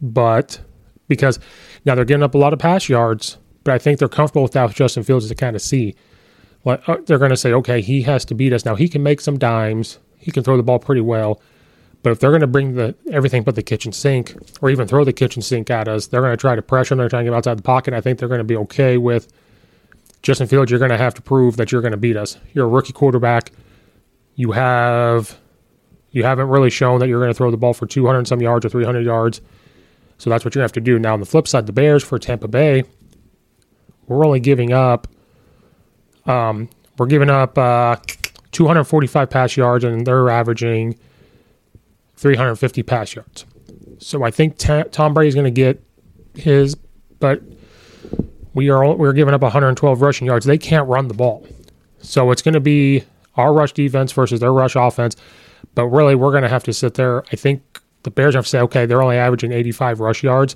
But 0.00 0.60
because 1.08 1.38
now 1.84 1.94
they're 1.94 2.04
getting 2.04 2.22
up 2.22 2.34
a 2.34 2.38
lot 2.38 2.52
of 2.52 2.58
pass 2.58 2.88
yards, 2.88 3.38
but 3.64 3.74
I 3.74 3.78
think 3.78 3.98
they're 3.98 4.08
comfortable 4.08 4.42
without 4.42 4.74
Justin 4.74 5.02
Fields 5.02 5.28
to 5.28 5.34
kind 5.34 5.56
of 5.56 5.62
see. 5.62 5.94
What 6.62 6.88
uh, 6.88 6.98
they're 7.06 7.18
going 7.18 7.30
to 7.30 7.36
say, 7.36 7.52
okay, 7.52 7.80
he 7.80 8.02
has 8.02 8.24
to 8.26 8.34
beat 8.34 8.52
us. 8.52 8.64
Now 8.64 8.74
he 8.74 8.88
can 8.88 9.02
make 9.02 9.20
some 9.20 9.38
dimes, 9.38 9.98
he 10.18 10.30
can 10.30 10.42
throw 10.42 10.56
the 10.56 10.62
ball 10.62 10.78
pretty 10.78 11.00
well. 11.00 11.40
But 12.02 12.10
if 12.12 12.20
they're 12.20 12.30
going 12.30 12.40
to 12.40 12.46
bring 12.46 12.74
the 12.74 12.94
everything 13.10 13.42
but 13.42 13.56
the 13.56 13.62
kitchen 13.62 13.92
sink, 13.92 14.34
or 14.62 14.70
even 14.70 14.86
throw 14.86 15.04
the 15.04 15.12
kitchen 15.12 15.42
sink 15.42 15.70
at 15.70 15.88
us, 15.88 16.06
they're 16.06 16.20
going 16.20 16.32
to 16.32 16.36
try 16.36 16.54
to 16.54 16.62
pressure 16.62 16.90
them. 16.90 16.98
They're 16.98 17.08
trying 17.08 17.24
to 17.24 17.30
get 17.30 17.36
outside 17.36 17.58
the 17.58 17.62
pocket. 17.62 17.94
I 17.94 18.00
think 18.00 18.18
they're 18.18 18.28
going 18.28 18.38
to 18.38 18.44
be 18.44 18.56
okay 18.56 18.96
with 18.96 19.32
Justin 20.22 20.46
Fields. 20.46 20.70
You're 20.70 20.78
going 20.78 20.90
to 20.90 20.98
have 20.98 21.14
to 21.14 21.22
prove 21.22 21.56
that 21.56 21.72
you're 21.72 21.80
going 21.80 21.92
to 21.92 21.96
beat 21.96 22.16
us. 22.16 22.36
You're 22.52 22.66
a 22.66 22.68
rookie 22.68 22.92
quarterback. 22.92 23.52
You 24.36 24.52
have 24.52 25.36
you 26.12 26.22
haven't 26.22 26.48
really 26.48 26.70
shown 26.70 27.00
that 27.00 27.08
you're 27.08 27.20
going 27.20 27.30
to 27.30 27.36
throw 27.36 27.50
the 27.50 27.56
ball 27.56 27.74
for 27.74 27.86
200 27.86 28.26
some 28.26 28.40
yards 28.40 28.64
or 28.64 28.68
300 28.68 29.04
yards. 29.04 29.40
So 30.18 30.30
that's 30.30 30.44
what 30.44 30.54
you're 30.54 30.60
going 30.60 30.68
to 30.68 30.70
have 30.70 30.84
to 30.84 30.90
do. 30.92 30.98
Now, 30.98 31.12
on 31.12 31.20
the 31.20 31.26
flip 31.26 31.46
side, 31.46 31.66
the 31.66 31.72
Bears 31.72 32.02
for 32.02 32.18
Tampa 32.18 32.48
Bay, 32.48 32.84
we're 34.06 34.24
only 34.24 34.40
giving 34.40 34.72
up, 34.72 35.08
um, 36.26 36.68
we're 36.98 37.06
giving 37.06 37.30
up 37.30 37.58
uh, 37.58 37.96
245 38.52 39.28
pass 39.28 39.56
yards, 39.56 39.84
and 39.84 40.06
they're 40.06 40.30
averaging 40.30 40.98
350 42.16 42.82
pass 42.82 43.14
yards. 43.14 43.44
So 43.98 44.22
I 44.22 44.30
think 44.30 44.58
t- 44.58 44.84
Tom 44.90 45.14
Brady's 45.14 45.34
going 45.34 45.44
to 45.44 45.50
get 45.50 45.82
his, 46.34 46.74
but 47.18 47.42
we 48.54 48.70
are 48.70 48.94
we're 48.94 49.12
giving 49.12 49.34
up 49.34 49.42
112 49.42 50.00
rushing 50.00 50.26
yards. 50.26 50.46
They 50.46 50.58
can't 50.58 50.88
run 50.88 51.08
the 51.08 51.14
ball, 51.14 51.46
so 51.98 52.30
it's 52.30 52.42
going 52.42 52.54
to 52.54 52.60
be 52.60 53.04
our 53.36 53.52
rush 53.52 53.72
defense 53.72 54.12
versus 54.12 54.40
their 54.40 54.52
rush 54.52 54.76
offense. 54.76 55.16
But 55.74 55.86
really, 55.88 56.14
we're 56.14 56.30
going 56.30 56.42
to 56.42 56.48
have 56.48 56.64
to 56.64 56.72
sit 56.72 56.94
there. 56.94 57.24
I 57.32 57.36
think 57.36 57.62
the 58.06 58.10
Bears 58.12 58.36
have 58.36 58.44
to 58.44 58.48
say, 58.48 58.60
okay, 58.60 58.86
they're 58.86 59.02
only 59.02 59.16
averaging 59.16 59.50
85 59.50 59.98
rush 59.98 60.22
yards. 60.22 60.54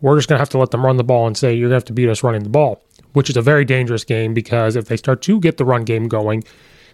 We're 0.00 0.16
just 0.16 0.30
going 0.30 0.38
to 0.38 0.40
have 0.40 0.48
to 0.48 0.58
let 0.58 0.70
them 0.70 0.84
run 0.84 0.96
the 0.96 1.04
ball 1.04 1.26
and 1.26 1.36
say, 1.36 1.52
you're 1.52 1.68
going 1.68 1.72
to 1.72 1.76
have 1.76 1.84
to 1.84 1.92
beat 1.92 2.08
us 2.08 2.22
running 2.22 2.42
the 2.42 2.48
ball, 2.48 2.82
which 3.12 3.28
is 3.28 3.36
a 3.36 3.42
very 3.42 3.66
dangerous 3.66 4.02
game 4.02 4.32
because 4.32 4.76
if 4.76 4.86
they 4.86 4.96
start 4.96 5.20
to 5.22 5.38
get 5.40 5.58
the 5.58 5.64
run 5.66 5.84
game 5.84 6.08
going, 6.08 6.42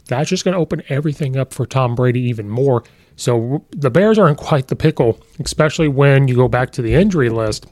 that's 0.09 0.29
just 0.29 0.45
going 0.45 0.55
to 0.55 0.59
open 0.59 0.83
everything 0.89 1.37
up 1.37 1.55
for 1.55 1.67
Tom 1.67 1.95
Brady 1.95 2.21
even 2.23 2.51
more. 2.51 2.83
So 3.15 3.65
the 3.71 3.89
Bears 3.89 4.19
are 4.19 4.29
in 4.29 4.35
quite 4.35 4.67
the 4.67 4.75
pickle, 4.75 5.21
especially 5.39 5.87
when 5.87 6.27
you 6.27 6.35
go 6.35 6.49
back 6.49 6.73
to 6.73 6.83
the 6.83 6.95
injury 6.95 7.31
list, 7.31 7.67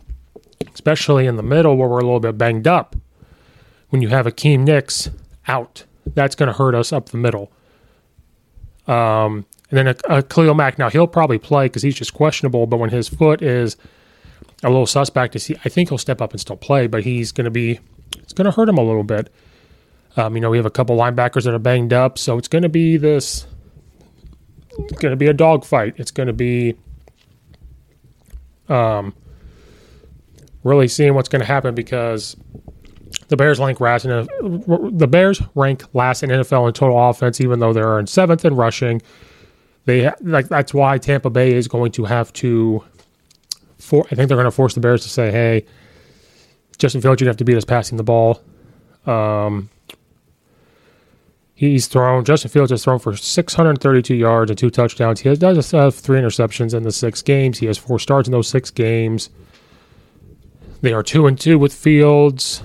especially 0.73 1.27
in 1.27 1.35
the 1.35 1.43
middle 1.43 1.77
where 1.77 1.89
we're 1.89 1.99
a 1.99 2.05
little 2.05 2.21
bit 2.21 2.39
banged 2.39 2.69
up. 2.69 2.95
When 3.89 4.03
you 4.03 4.09
have 4.09 4.27
Akiem 4.27 4.69
Hicks 4.69 5.11
out, 5.49 5.83
that's 6.15 6.37
going 6.37 6.47
to 6.47 6.57
hurt 6.57 6.77
us 6.77 6.93
up 6.93 7.09
the 7.09 7.17
middle. 7.17 7.51
Um, 8.87 9.47
and 9.71 9.79
then 9.79 9.89
a, 9.89 10.17
a 10.19 10.23
Khalil 10.23 10.55
Mack. 10.55 10.79
Now 10.79 10.91
he'll 10.91 11.07
probably 11.07 11.39
play 11.39 11.67
because 11.67 11.83
he's 11.83 11.95
just 11.95 12.15
questionable. 12.15 12.67
But 12.67 12.79
when 12.79 12.91
his 12.91 13.09
foot 13.09 13.43
is 13.43 13.77
a 14.63 14.69
little 14.69 14.87
suspect, 14.87 15.33
to 15.35 15.39
see, 15.39 15.57
I 15.65 15.69
think 15.69 15.89
he'll 15.89 15.99
step 15.99 16.21
up 16.21 16.33
and 16.33 16.41
still 16.41 16.57
play. 16.57 16.87
But 16.87 17.05
he's 17.05 17.33
going 17.33 17.47
to 17.47 17.51
be, 17.51 17.81
it's 18.19 18.33
going 18.33 18.47
to 18.47 18.51
hurt 18.51 18.69
him 18.69 18.79
a 18.79 18.85
little 18.85 19.05
bit. 19.05 19.33
Um, 20.17 20.35
you 20.37 20.41
know, 20.41 20.51
we 20.51 20.57
have 20.59 20.67
a 20.67 20.71
couple 20.71 20.97
linebackers 20.97 21.45
that 21.45 21.55
are 21.55 21.59
banged 21.59 21.93
up, 21.93 22.19
so 22.19 22.39
it's 22.39 22.47
going 22.47 22.63
to 22.63 22.69
be 22.69 22.97
this. 22.97 23.47
It's 24.79 25.01
going 25.01 25.11
to 25.11 25.17
be 25.17 25.27
a 25.27 25.33
dogfight. 25.33 25.95
It's 25.99 26.13
going 26.13 26.29
to 26.29 26.33
be, 26.33 26.77
um, 28.69 29.13
really 30.63 30.89
seeing 30.89 31.15
what's 31.15 31.29
going 31.29 31.41
to 31.41 31.47
happen 31.47 31.75
because 31.75 32.37
the 33.29 33.37
Bears 33.37 33.59
rank 33.59 33.81
last 33.81 34.05
in 34.05 34.27
the 34.97 35.07
Bears 35.07 35.41
rank 35.55 35.85
last 35.93 36.23
in 36.23 36.31
NFL 36.31 36.67
in 36.67 36.75
total 36.75 37.09
offense, 37.09 37.41
even 37.41 37.61
though 37.61 37.73
they're 37.73 37.99
in 37.99 38.07
seventh 38.07 38.45
in 38.45 38.57
rushing. 38.57 39.01
They 39.85 40.11
like 40.21 40.49
that's 40.49 40.73
why 40.73 40.99
Tampa 40.99 41.31
Bay 41.31 41.53
is 41.53 41.69
going 41.69 41.93
to 41.93 42.05
have 42.05 42.33
to. 42.35 42.85
For 43.79 44.07
I 44.11 44.15
think 44.15 44.29
they're 44.29 44.37
going 44.37 44.45
to 44.45 44.51
force 44.51 44.75
the 44.75 44.81
Bears 44.81 45.03
to 45.03 45.09
say, 45.09 45.31
"Hey, 45.31 45.67
Justin 46.79 47.01
Fields, 47.01 47.21
you 47.21 47.27
have 47.27 47.37
to 47.37 47.45
beat 47.45 47.57
us 47.57 47.65
passing 47.65 47.99
the 47.99 48.05
ball." 48.05 48.41
Um, 49.07 49.69
he's 51.55 51.87
thrown. 51.87 52.25
Justin 52.25 52.51
Fields 52.51 52.71
has 52.71 52.83
thrown 52.83 52.99
for 52.99 53.15
632 53.15 54.15
yards 54.15 54.51
and 54.51 54.57
two 54.57 54.71
touchdowns. 54.71 55.21
He 55.21 55.29
has, 55.29 55.39
does 55.39 55.71
have 55.73 55.95
three 55.95 56.19
interceptions 56.19 56.73
in 56.73 56.83
the 56.83 56.93
six 56.93 57.21
games. 57.21 57.59
He 57.59 57.67
has 57.67 57.77
four 57.77 57.99
starts 57.99 58.27
in 58.27 58.33
those 58.33 58.49
six 58.49 58.71
games. 58.71 59.29
They 60.81 60.93
are 60.93 61.03
two 61.03 61.27
and 61.27 61.39
two 61.39 61.59
with 61.59 61.75
Fields. 61.75 62.63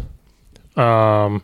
Um, 0.78 1.44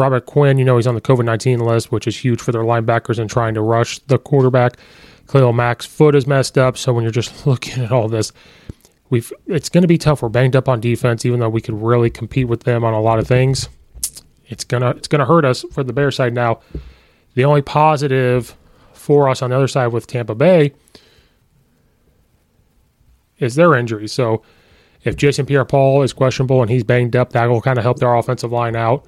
Robert 0.00 0.24
Quinn, 0.24 0.56
you 0.56 0.64
know, 0.64 0.76
he's 0.76 0.86
on 0.86 0.94
the 0.94 1.00
COVID 1.00 1.26
19 1.26 1.60
list, 1.60 1.92
which 1.92 2.06
is 2.06 2.16
huge 2.16 2.40
for 2.40 2.52
their 2.52 2.62
linebackers 2.62 3.18
and 3.18 3.28
trying 3.28 3.52
to 3.54 3.60
rush 3.60 3.98
the 4.00 4.18
quarterback. 4.18 4.78
Khalil 5.28 5.52
Mack's 5.52 5.84
foot 5.84 6.14
is 6.14 6.26
messed 6.26 6.56
up. 6.56 6.78
So 6.78 6.92
when 6.92 7.04
you're 7.04 7.12
just 7.12 7.46
looking 7.46 7.84
at 7.84 7.92
all 7.92 8.08
this, 8.08 8.32
we've 9.10 9.30
it's 9.46 9.68
going 9.68 9.82
to 9.82 9.88
be 9.88 9.98
tough. 9.98 10.22
We're 10.22 10.30
banged 10.30 10.56
up 10.56 10.68
on 10.68 10.80
defense, 10.80 11.26
even 11.26 11.38
though 11.38 11.50
we 11.50 11.60
could 11.60 11.80
really 11.80 12.08
compete 12.08 12.48
with 12.48 12.62
them 12.62 12.82
on 12.82 12.94
a 12.94 13.00
lot 13.00 13.18
of 13.18 13.28
things. 13.28 13.68
It's 14.46 14.64
gonna 14.64 14.90
it's 14.90 15.06
gonna 15.06 15.26
hurt 15.26 15.44
us 15.44 15.64
for 15.70 15.84
the 15.84 15.92
Bear 15.92 16.10
side 16.10 16.34
now. 16.34 16.60
The 17.34 17.44
only 17.44 17.62
positive 17.62 18.56
for 18.94 19.28
us 19.28 19.42
on 19.42 19.50
the 19.50 19.56
other 19.56 19.68
side 19.68 19.88
with 19.88 20.06
Tampa 20.06 20.34
Bay 20.34 20.72
is 23.38 23.54
their 23.54 23.74
injury. 23.74 24.08
So 24.08 24.42
if 25.04 25.14
Jason 25.16 25.46
Pierre-Paul 25.46 26.02
is 26.02 26.12
questionable 26.12 26.60
and 26.60 26.70
he's 26.70 26.84
banged 26.84 27.16
up, 27.16 27.32
that 27.32 27.46
will 27.46 27.60
kind 27.60 27.78
of 27.78 27.84
help 27.84 27.98
their 27.98 28.12
offensive 28.14 28.52
line 28.52 28.76
out. 28.76 29.06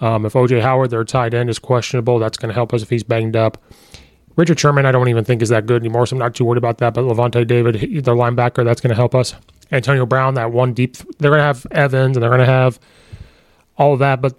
Um, 0.00 0.26
if 0.26 0.34
OJ 0.34 0.60
Howard, 0.60 0.90
their 0.90 1.04
tight 1.04 1.34
end, 1.34 1.48
is 1.48 1.58
questionable, 1.58 2.18
that's 2.18 2.36
going 2.36 2.48
to 2.48 2.54
help 2.54 2.74
us 2.74 2.82
if 2.82 2.90
he's 2.90 3.02
banged 3.02 3.36
up. 3.36 3.62
Richard 4.36 4.60
Sherman, 4.60 4.84
I 4.84 4.92
don't 4.92 5.08
even 5.08 5.24
think 5.24 5.40
is 5.40 5.48
that 5.48 5.66
good 5.66 5.80
anymore, 5.80 6.06
so 6.06 6.14
I'm 6.14 6.20
not 6.20 6.34
too 6.34 6.44
worried 6.44 6.58
about 6.58 6.78
that. 6.78 6.92
But 6.92 7.04
Lavonte 7.04 7.46
David, 7.46 8.04
their 8.04 8.14
linebacker, 8.14 8.64
that's 8.64 8.80
going 8.80 8.90
to 8.90 8.96
help 8.96 9.14
us. 9.14 9.34
Antonio 9.72 10.04
Brown, 10.04 10.34
that 10.34 10.52
one 10.52 10.74
deep, 10.74 10.96
they're 11.18 11.30
going 11.30 11.40
to 11.40 11.44
have 11.44 11.66
Evans 11.70 12.16
and 12.16 12.22
they're 12.22 12.30
going 12.30 12.40
to 12.40 12.46
have 12.46 12.78
all 13.78 13.94
of 13.94 13.98
that, 13.98 14.20
but 14.20 14.34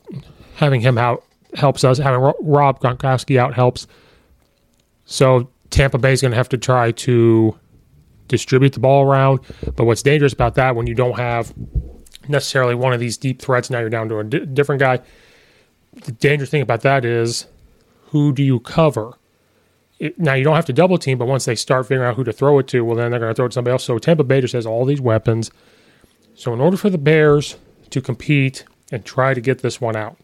having 0.56 0.82
him 0.82 0.98
out 0.98 1.24
helps 1.54 1.84
us. 1.84 1.98
Having 1.98 2.34
Rob 2.42 2.80
Gronkowski 2.80 3.38
out 3.38 3.54
helps. 3.54 3.88
So 5.06 5.50
Tampa 5.70 5.98
Bay 5.98 6.14
is 6.14 6.22
going 6.22 6.32
to 6.32 6.38
have 6.38 6.50
to 6.50 6.58
try 6.58 6.92
to 6.92 7.58
distribute 8.28 8.74
the 8.74 8.80
ball 8.80 9.04
around. 9.04 9.40
But 9.76 9.86
what's 9.86 10.02
dangerous 10.02 10.34
about 10.34 10.56
that 10.56 10.76
when 10.76 10.88
you 10.88 10.94
don't 10.94 11.18
have 11.18 11.54
necessarily 12.30 12.76
one 12.76 12.94
of 12.94 13.00
these 13.00 13.18
deep 13.18 13.42
threats, 13.42 13.70
now 13.70 13.80
you're 13.80 13.90
down 13.90 14.10
to 14.10 14.20
a 14.20 14.24
different 14.24 14.80
guy 14.80 15.02
the 16.06 16.12
dangerous 16.12 16.50
thing 16.50 16.62
about 16.62 16.82
that 16.82 17.06
is 17.06 17.48
who 18.08 18.34
do 18.34 18.44
you 18.44 18.60
cover? 18.60 19.18
It, 20.00 20.20
now 20.20 20.34
you 20.34 20.44
don't 20.44 20.56
have 20.56 20.66
to 20.66 20.74
double 20.74 20.98
team, 20.98 21.18
but 21.18 21.28
once 21.28 21.46
they 21.46 21.56
start 21.56 21.88
figuring 21.88 22.08
out 22.08 22.16
who 22.16 22.24
to 22.24 22.34
throw 22.34 22.60
it 22.60 22.68
to, 22.68 22.82
well, 22.82 22.96
then 22.96 23.12
they're 23.12 23.20
going 23.20 23.32
to 23.32 23.36
throw 23.36 23.46
it 23.46 23.50
to 23.50 23.54
somebody 23.56 23.72
else. 23.72 23.84
So 23.84 23.98
Tampa 23.98 24.24
Bay 24.24 24.42
just 24.42 24.54
has 24.54 24.66
all 24.66 24.86
these 24.86 25.02
weapons. 25.02 25.50
So 26.36 26.54
in 26.54 26.62
order 26.62 26.78
for 26.78 26.90
the 26.90 27.00
Bears 27.00 27.58
to 27.90 28.02
compete 28.02 28.64
and 28.92 29.04
try 29.04 29.34
to 29.34 29.42
get 29.42 29.60
this 29.60 29.82
one 29.82 29.96
out, 29.96 30.18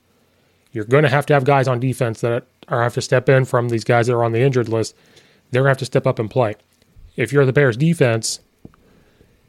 you're 0.71 0.85
going 0.85 1.03
to 1.03 1.09
have 1.09 1.25
to 1.27 1.33
have 1.33 1.43
guys 1.43 1.67
on 1.67 1.79
defense 1.79 2.21
that 2.21 2.45
are 2.67 2.83
have 2.83 2.93
to 2.95 3.01
step 3.01 3.29
in 3.29 3.45
from 3.45 3.69
these 3.69 3.83
guys 3.83 4.07
that 4.07 4.13
are 4.13 4.23
on 4.23 4.31
the 4.31 4.41
injured 4.41 4.69
list. 4.69 4.95
They're 5.51 5.61
going 5.61 5.69
to 5.69 5.71
have 5.71 5.77
to 5.79 5.85
step 5.85 6.07
up 6.07 6.19
and 6.19 6.29
play. 6.29 6.55
If 7.15 7.31
you're 7.31 7.45
the 7.45 7.53
Bears 7.53 7.77
defense, 7.77 8.39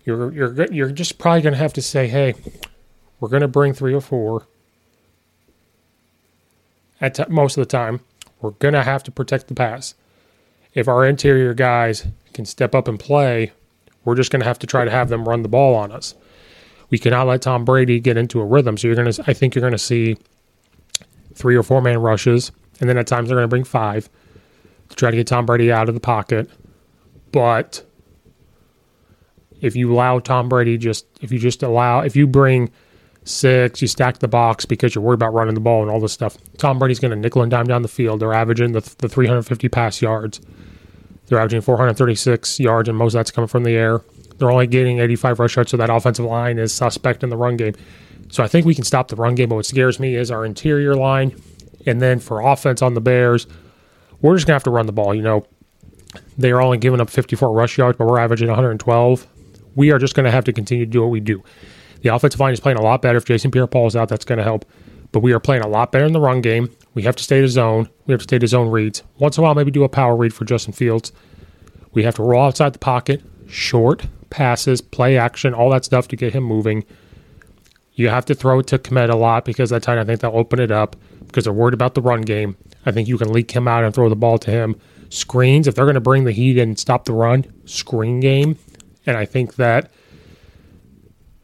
you're 0.05 0.33
you're 0.33 0.73
you're 0.73 0.91
just 0.91 1.19
probably 1.19 1.43
going 1.43 1.55
to 1.55 1.59
have 1.59 1.73
to 1.75 1.83
say, 1.83 2.09
"Hey, 2.09 2.35
we're 3.21 3.29
going 3.29 3.43
to 3.43 3.49
bring 3.49 3.73
three 3.73 3.95
or 3.95 4.01
four 4.01 4.47
at 7.05 7.15
t- 7.15 7.25
most 7.29 7.57
of 7.57 7.63
the 7.63 7.71
time, 7.71 8.01
we're 8.41 8.53
going 8.53 8.75
to 8.75 8.83
have 8.83 9.03
to 9.05 9.11
protect 9.11 9.49
the 9.49 9.55
pass. 9.55 9.95
If 10.73 10.89
our 10.89 11.05
interior 11.05 11.55
guys 11.55 12.07
can 12.33 12.47
step 12.47 12.75
up 12.75 12.89
and 12.89 12.99
play, 12.99 13.53
we're 14.05 14.15
just 14.15 14.31
going 14.31 14.41
to 14.41 14.47
have 14.47 14.59
to 14.61 14.67
try 14.67 14.85
to 14.85 14.91
have 14.91 15.09
them 15.09 15.29
run 15.29 15.43
the 15.43 15.49
ball 15.49 15.75
on 15.75 15.93
us. 15.93 16.15
We 16.91 16.99
cannot 16.99 17.27
let 17.27 17.43
Tom 17.43 17.65
Brady 17.65 18.01
get 18.01 18.17
into 18.17 18.41
a 18.41 18.45
rhythm. 18.45 18.77
So 18.77 18.89
you're 18.89 18.97
going 18.97 19.11
to, 19.11 19.25
I 19.27 19.35
think 19.35 19.55
you're 19.55 19.61
going 19.61 19.73
to 19.73 19.79
see 19.79 20.17
three 21.35 21.57
or 21.57 21.63
four 21.63 21.83
man 21.83 21.99
rushes, 21.99 22.53
and 22.81 22.89
then 22.89 22.97
at 22.99 23.07
times 23.07 23.29
they're 23.29 23.37
going 23.37 23.45
to 23.45 23.49
bring 23.49 23.65
five 23.65 24.09
to 24.89 24.97
try 24.97 25.11
to 25.11 25.17
get 25.17 25.27
Tom 25.27 25.47
Brady 25.47 25.71
out 25.71 25.89
of 25.89 25.95
the 25.95 26.01
pocket. 26.01 26.51
But 27.33 27.85
if 29.65 29.75
you 29.75 29.93
allow 29.93 30.19
Tom 30.19 30.49
Brady 30.49 30.79
just, 30.79 31.07
if 31.21 31.33
you 31.33 31.39
just 31.39 31.63
allow, 31.63 32.01
if 32.01 32.15
you 32.15 32.27
bring 32.27 32.71
six. 33.25 33.83
You 33.83 33.89
stack 33.89 34.19
the 34.19 34.29
box 34.29 34.65
because 34.65 34.95
you're 34.95 35.03
worried 35.03 35.15
about 35.15 35.35
running 35.35 35.55
the 35.55 35.61
ball 35.61 35.83
and 35.83 35.91
all 35.91 36.01
this 36.01 36.13
stuff. 36.13 36.37
Tom 36.59 36.79
Brady's 36.79 37.01
going 37.01 37.11
to 37.11 37.17
nickel 37.17 37.43
and 37.43 37.51
dime 37.51 37.67
down 37.67 37.83
the 37.83 37.89
field. 37.89 38.21
They're 38.21 38.35
averaging 38.35 38.73
the, 38.73 38.81
the 38.99 39.09
350 39.09 39.69
pass 39.69 40.01
yards. 40.01 40.41
They're 41.27 41.39
averaging 41.39 41.63
436 41.63 42.61
yards, 42.61 42.89
and 42.89 42.99
most 42.99 43.15
of 43.15 43.19
that's 43.19 43.31
coming 43.31 43.49
from 43.49 43.65
the 43.65 43.73
air. 43.73 44.03
They're 44.37 44.51
only 44.51 44.67
getting 44.67 44.99
85 44.99 45.39
rush 45.39 45.57
yards, 45.57 45.71
so 45.71 45.77
that 45.79 45.91
offensive 45.91 46.25
line 46.25 46.59
is 46.59 46.73
suspect 46.73 47.23
in 47.23 47.31
the 47.31 47.37
run 47.37 47.57
game. 47.57 47.75
So 48.31 48.43
I 48.43 48.49
think 48.49 48.67
we 48.67 48.75
can 48.75 48.85
stop 48.85 49.09
the 49.09 49.17
run 49.17 49.35
game. 49.35 49.49
But 49.49 49.57
what 49.57 49.67
scares 49.67 49.99
me 49.99 50.17
is 50.17 50.31
our 50.31 50.45
interior 50.45 50.95
line. 50.95 51.41
And 51.87 52.01
then 52.01 52.19
for 52.19 52.41
offense 52.41 52.83
on 52.83 52.95
the 52.95 53.01
Bears, 53.01 53.47
we're 54.21 54.35
just 54.37 54.47
going 54.47 54.53
to 54.53 54.57
have 54.57 54.65
to 54.65 54.71
run 54.71 54.87
the 54.87 54.93
ball. 54.93 55.15
You 55.15 55.23
know, 55.23 55.47
they 56.37 56.51
are 56.51 56.61
only 56.61 56.79
giving 56.79 57.01
up 57.01 57.11
54 57.11 57.53
rush 57.53 57.79
yards, 57.79 57.97
but 57.97 58.07
we're 58.07 58.19
averaging 58.19 58.49
112. 58.49 59.27
We 59.75 59.91
are 59.93 59.99
just 59.99 60.15
going 60.15 60.25
to 60.25 60.31
have 60.31 60.45
to 60.45 60.53
continue 60.53 60.85
to 60.85 60.91
do 60.91 61.03
what 61.03 61.11
we 61.11 61.21
do. 61.21 61.43
The 62.03 62.15
offensive 62.15 62.41
line 62.41 62.53
is 62.53 62.61
playing 62.61 62.79
a 62.79 62.83
lot 62.83 63.03
better. 63.03 63.19
If 63.19 63.25
Jason 63.25 63.51
Pierre 63.51 63.67
Paul 63.67 63.87
is 63.87 63.97
out, 63.97 64.09
that's 64.09 64.25
going 64.25 64.39
to 64.39 64.45
help. 64.45 64.65
But 65.13 65.21
we 65.21 65.33
are 65.33 65.41
playing 65.41 65.63
a 65.63 65.69
lot 65.69 65.93
better 65.93 66.05
in 66.05 66.13
the 66.13 66.21
run 66.21 66.41
game. 66.41 66.71
We 66.95 67.03
have 67.03 67.17
to 67.17 67.23
stay 67.23 67.41
to 67.41 67.49
zone. 67.49 67.89
We 68.07 68.13
have 68.13 68.21
to 68.21 68.25
stay 68.25 68.39
to 68.39 68.47
zone 68.47 68.69
reads. 68.71 69.03
Once 69.19 69.39
in 69.39 69.43
a 69.43 69.45
while, 69.45 69.55
maybe 69.55 69.71
do 69.71 69.85
a 69.85 69.89
power 69.89 70.17
read 70.17 70.35
for 70.35 70.45
Justin 70.45 70.73
Fields. 70.73 71.13
We 71.93 72.03
have 72.03 72.17
to 72.17 72.23
roll 72.23 72.43
outside 72.43 72.73
the 72.73 72.79
pocket, 72.79 73.23
short 73.47 74.07
passes, 74.35 74.81
play 74.81 75.17
action, 75.17 75.55
all 75.55 75.71
that 75.71 75.85
stuff 75.85 76.09
to 76.09 76.17
get 76.17 76.33
him 76.33 76.43
moving. 76.43 76.85
You 77.93 78.09
have 78.09 78.25
to 78.27 78.35
throw 78.35 78.59
it 78.59 78.67
to 78.67 78.79
Kmet 78.79 79.09
a 79.09 79.17
lot 79.17 79.45
because 79.45 79.71
that 79.71 79.85
time 79.85 79.99
I 79.99 80.05
think 80.05 80.21
they'll 80.21 80.37
open 80.37 80.59
it 80.59 80.73
up 80.73 80.97
because 81.27 81.45
they're 81.45 81.53
worried 81.53 81.75
about 81.75 81.95
the 81.95 82.03
run 82.03 82.23
game. 82.23 82.57
I 82.85 82.91
think 82.91 83.07
you 83.07 83.17
can 83.17 83.33
leak 83.33 83.53
him 83.53 83.69
out 83.69 83.85
and 83.85 83.95
throw 83.95 84.09
the 84.09 84.17
ball 84.17 84.39
to 84.39 84.51
him. 84.51 84.75
Screens, 85.09 85.69
if 85.69 85.77
they're 85.77 85.85
going 85.85 85.95
to 85.95 86.01
bring 86.01 86.25
the 86.25 86.33
heat 86.33 86.59
and 86.59 86.77
stop 86.77 87.05
the 87.05 87.13
run, 87.13 87.45
screen 87.65 88.19
game. 88.19 88.59
And 89.07 89.17
I 89.17 89.25
think 89.25 89.57
that 89.57 89.91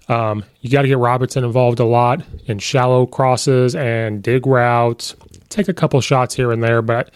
um, 0.08 0.44
you 0.60 0.70
got 0.70 0.82
to 0.82 0.88
get 0.88 0.98
Robertson 0.98 1.44
involved 1.44 1.78
a 1.78 1.84
lot 1.84 2.22
in 2.46 2.58
shallow 2.58 3.06
crosses 3.06 3.76
and 3.76 4.22
dig 4.22 4.46
routes. 4.46 5.14
Take 5.48 5.68
a 5.68 5.74
couple 5.74 6.00
shots 6.00 6.34
here 6.34 6.50
and 6.50 6.62
there, 6.62 6.82
but 6.82 7.10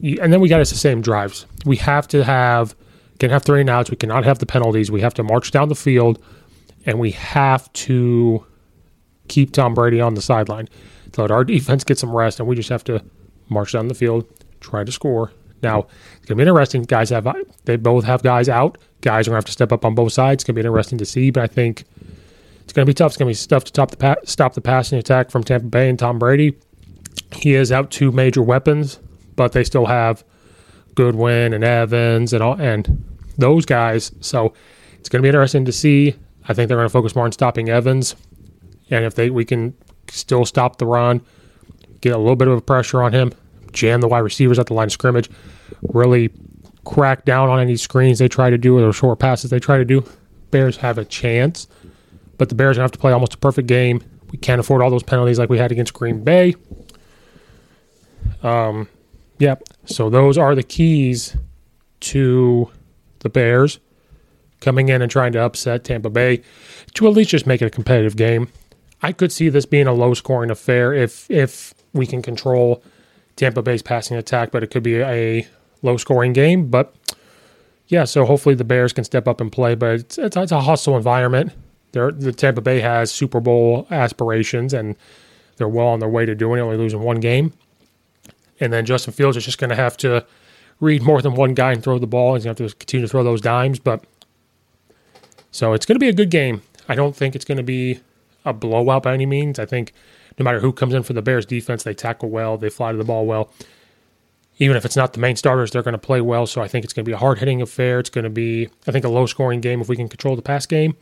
and 0.00 0.32
then 0.32 0.40
we 0.40 0.48
got 0.48 0.58
to 0.58 0.64
sustain 0.64 1.00
drives. 1.00 1.46
We 1.64 1.76
have 1.76 2.08
to 2.08 2.24
have 2.24 2.74
can 3.18 3.30
have 3.30 3.42
three 3.42 3.60
and 3.60 3.70
outs. 3.70 3.90
We 3.90 3.96
cannot 3.96 4.24
have 4.24 4.38
the 4.38 4.46
penalties. 4.46 4.90
We 4.90 5.00
have 5.00 5.14
to 5.14 5.22
march 5.22 5.50
down 5.50 5.68
the 5.68 5.74
field, 5.74 6.22
and 6.86 6.98
we 6.98 7.12
have 7.12 7.72
to 7.74 8.44
keep 9.28 9.52
Tom 9.52 9.74
Brady 9.74 10.00
on 10.00 10.14
the 10.14 10.22
sideline 10.22 10.68
So 11.14 11.22
let 11.22 11.30
our 11.30 11.44
defense 11.44 11.84
get 11.84 11.98
some 11.98 12.14
rest, 12.14 12.40
and 12.40 12.48
we 12.48 12.56
just 12.56 12.68
have 12.68 12.84
to 12.84 13.02
march 13.48 13.72
down 13.72 13.88
the 13.88 13.94
field, 13.94 14.26
try 14.60 14.84
to 14.84 14.92
score. 14.92 15.32
Now 15.64 15.86
it's 16.16 16.26
gonna 16.26 16.36
be 16.36 16.42
interesting. 16.42 16.82
Guys 16.82 17.10
have 17.10 17.26
they 17.64 17.76
both 17.76 18.04
have 18.04 18.22
guys 18.22 18.48
out. 18.48 18.78
Guys 19.00 19.26
are 19.26 19.30
gonna 19.30 19.38
have 19.38 19.44
to 19.46 19.52
step 19.52 19.72
up 19.72 19.84
on 19.84 19.94
both 19.94 20.12
sides. 20.12 20.42
It's 20.42 20.44
gonna 20.44 20.54
be 20.54 20.60
interesting 20.60 20.98
to 20.98 21.04
see, 21.04 21.30
but 21.30 21.42
I 21.42 21.46
think 21.48 21.84
it's 22.62 22.72
gonna 22.72 22.86
be 22.86 22.94
tough. 22.94 23.12
It's 23.12 23.16
gonna 23.16 23.30
be 23.30 23.34
tough 23.34 23.64
to 23.64 23.68
stop 23.68 23.90
the 23.90 23.96
pa- 23.96 24.24
stop 24.24 24.54
the 24.54 24.60
passing 24.60 24.98
attack 24.98 25.30
from 25.30 25.42
Tampa 25.42 25.66
Bay 25.66 25.88
and 25.88 25.98
Tom 25.98 26.18
Brady. 26.18 26.54
He 27.32 27.54
is 27.54 27.72
out 27.72 27.90
two 27.90 28.12
major 28.12 28.42
weapons, 28.42 29.00
but 29.36 29.52
they 29.52 29.64
still 29.64 29.86
have 29.86 30.24
Godwin 30.94 31.52
and 31.52 31.64
Evans 31.64 32.32
and 32.32 32.42
all 32.42 32.60
and 32.60 33.04
those 33.36 33.66
guys. 33.66 34.12
So 34.20 34.54
it's 34.98 35.08
going 35.08 35.20
to 35.20 35.22
be 35.22 35.28
interesting 35.28 35.64
to 35.64 35.72
see. 35.72 36.14
I 36.48 36.54
think 36.54 36.68
they're 36.68 36.76
going 36.76 36.88
to 36.88 36.92
focus 36.92 37.14
more 37.14 37.24
on 37.24 37.32
stopping 37.32 37.68
Evans, 37.68 38.14
and 38.90 39.04
if 39.04 39.14
they 39.14 39.30
we 39.30 39.44
can 39.44 39.74
still 40.08 40.44
stop 40.44 40.76
the 40.78 40.86
run, 40.86 41.20
get 42.00 42.14
a 42.14 42.18
little 42.18 42.36
bit 42.36 42.48
of 42.48 42.58
a 42.58 42.60
pressure 42.60 43.02
on 43.02 43.12
him, 43.12 43.32
jam 43.72 44.00
the 44.00 44.08
wide 44.08 44.20
receivers 44.20 44.58
at 44.58 44.66
the 44.66 44.74
line 44.74 44.86
of 44.86 44.92
scrimmage, 44.92 45.30
really 45.82 46.30
crack 46.84 47.24
down 47.24 47.48
on 47.48 47.60
any 47.60 47.76
screens 47.76 48.18
they 48.18 48.28
try 48.28 48.50
to 48.50 48.58
do 48.58 48.78
or 48.78 48.92
short 48.92 49.18
passes 49.18 49.50
they 49.50 49.58
try 49.58 49.78
to 49.78 49.84
do. 49.84 50.04
Bears 50.50 50.76
have 50.78 50.98
a 50.98 51.04
chance, 51.04 51.66
but 52.38 52.48
the 52.48 52.54
Bears 52.54 52.76
have 52.76 52.92
to 52.92 52.98
play 52.98 53.12
almost 53.12 53.34
a 53.34 53.38
perfect 53.38 53.68
game. 53.68 54.02
We 54.30 54.38
can't 54.38 54.60
afford 54.60 54.82
all 54.82 54.90
those 54.90 55.02
penalties 55.02 55.38
like 55.38 55.48
we 55.48 55.58
had 55.58 55.72
against 55.72 55.92
Green 55.92 56.22
Bay. 56.24 56.54
Um, 58.42 58.88
Yep. 59.38 59.64
So 59.86 60.10
those 60.10 60.38
are 60.38 60.54
the 60.54 60.62
keys 60.62 61.36
to 62.00 62.70
the 63.20 63.28
Bears 63.28 63.80
coming 64.60 64.88
in 64.88 65.02
and 65.02 65.10
trying 65.10 65.32
to 65.32 65.40
upset 65.40 65.84
Tampa 65.84 66.10
Bay 66.10 66.42
to 66.94 67.06
at 67.06 67.12
least 67.12 67.30
just 67.30 67.46
make 67.46 67.60
it 67.60 67.66
a 67.66 67.70
competitive 67.70 68.16
game. 68.16 68.48
I 69.02 69.12
could 69.12 69.32
see 69.32 69.48
this 69.48 69.66
being 69.66 69.86
a 69.86 69.92
low 69.92 70.14
scoring 70.14 70.50
affair 70.50 70.92
if 70.94 71.30
if 71.30 71.74
we 71.92 72.06
can 72.06 72.22
control 72.22 72.82
Tampa 73.36 73.62
Bay's 73.62 73.82
passing 73.82 74.16
attack, 74.16 74.50
but 74.50 74.62
it 74.62 74.68
could 74.68 74.82
be 74.82 75.00
a 75.00 75.46
low 75.84 75.96
scoring 75.96 76.32
game. 76.32 76.68
But 76.68 76.94
yeah, 77.86 78.04
so 78.04 78.24
hopefully 78.24 78.54
the 78.54 78.64
Bears 78.64 78.92
can 78.92 79.04
step 79.04 79.28
up 79.28 79.40
and 79.40 79.52
play. 79.52 79.74
But 79.74 79.94
it's, 80.00 80.18
it's, 80.18 80.36
it's 80.36 80.52
a 80.52 80.60
hostile 80.60 80.96
environment. 80.96 81.52
They're, 81.92 82.10
the 82.10 82.32
Tampa 82.32 82.60
Bay 82.60 82.80
has 82.80 83.12
Super 83.12 83.40
Bowl 83.40 83.86
aspirations, 83.90 84.74
and 84.74 84.96
they're 85.56 85.68
well 85.68 85.86
on 85.86 86.00
their 86.00 86.08
way 86.08 86.26
to 86.26 86.34
doing 86.34 86.58
it, 86.58 86.62
only 86.62 86.76
losing 86.76 87.00
one 87.00 87.20
game. 87.20 87.52
And 88.58 88.72
then 88.72 88.84
Justin 88.84 89.12
Fields 89.12 89.36
is 89.36 89.44
just 89.44 89.58
going 89.58 89.70
to 89.70 89.76
have 89.76 89.96
to 89.98 90.26
read 90.80 91.02
more 91.02 91.22
than 91.22 91.34
one 91.34 91.54
guy 91.54 91.72
and 91.72 91.82
throw 91.82 91.98
the 91.98 92.06
ball. 92.06 92.34
He's 92.34 92.44
going 92.44 92.56
to 92.56 92.64
have 92.64 92.72
to 92.72 92.78
continue 92.78 93.06
to 93.06 93.10
throw 93.10 93.22
those 93.22 93.40
dimes. 93.40 93.78
But 93.78 94.04
so 95.50 95.72
it's 95.72 95.86
going 95.86 95.96
to 95.96 96.00
be 96.00 96.08
a 96.08 96.12
good 96.12 96.30
game. 96.30 96.62
I 96.88 96.94
don't 96.94 97.14
think 97.14 97.34
it's 97.34 97.44
going 97.44 97.58
to 97.58 97.64
be 97.64 98.00
a 98.44 98.52
blowout 98.52 99.04
by 99.04 99.14
any 99.14 99.26
means. 99.26 99.58
I 99.58 99.66
think 99.66 99.92
no 100.38 100.44
matter 100.44 100.60
who 100.60 100.72
comes 100.72 100.94
in 100.94 101.02
for 101.02 101.12
the 101.12 101.22
Bears 101.22 101.46
defense, 101.46 101.84
they 101.84 101.94
tackle 101.94 102.28
well, 102.28 102.58
they 102.58 102.70
fly 102.70 102.92
to 102.92 102.98
the 102.98 103.04
ball 103.04 103.24
well. 103.26 103.52
Even 104.58 104.76
if 104.76 104.84
it's 104.84 104.96
not 104.96 105.12
the 105.12 105.20
main 105.20 105.36
starters, 105.36 105.70
they're 105.70 105.82
going 105.82 105.92
to 105.92 105.98
play 105.98 106.20
well. 106.20 106.46
So 106.46 106.62
I 106.62 106.68
think 106.68 106.84
it's 106.84 106.94
going 106.94 107.04
to 107.04 107.08
be 107.08 107.14
a 107.14 107.18
hard 107.18 107.38
hitting 107.38 107.60
affair. 107.60 107.98
It's 107.98 108.10
going 108.10 108.24
to 108.24 108.30
be, 108.30 108.68
I 108.86 108.92
think, 108.92 109.04
a 109.04 109.08
low 109.08 109.26
scoring 109.26 109.60
game 109.60 109.80
if 109.80 109.88
we 109.88 109.96
can 109.96 110.08
control 110.08 110.36
the 110.36 110.42
pass 110.42 110.64
game. 110.66 110.96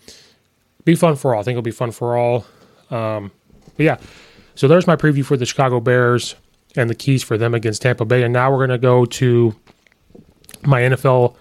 Be 0.85 0.95
fun 0.95 1.17
for 1.17 1.35
all. 1.35 1.41
I 1.41 1.45
think 1.45 1.55
it'll 1.55 1.62
be 1.62 1.71
fun 1.71 1.91
for 1.91 2.17
all. 2.17 2.47
Um, 2.91 3.31
but 3.77 3.85
yeah, 3.85 3.99
so 4.55 4.69
there's 4.69 4.87
my 4.87 4.97
preview 4.97 5.25
for 5.25 5.37
the 5.37 5.47
Chicago 5.47 5.81
Bears 5.81 6.35
and 6.77 6.88
the 6.88 6.95
keys 6.95 7.23
for 7.23 7.37
them 7.38 7.55
against 7.55 7.83
Tampa 7.83 8.05
Bay. 8.05 8.23
And 8.23 8.33
now 8.33 8.51
we're 8.51 8.67
going 8.67 8.71
to 8.71 8.79
go 8.79 9.05
to 9.05 9.55
my 10.62 10.81
NFL. 10.83 11.37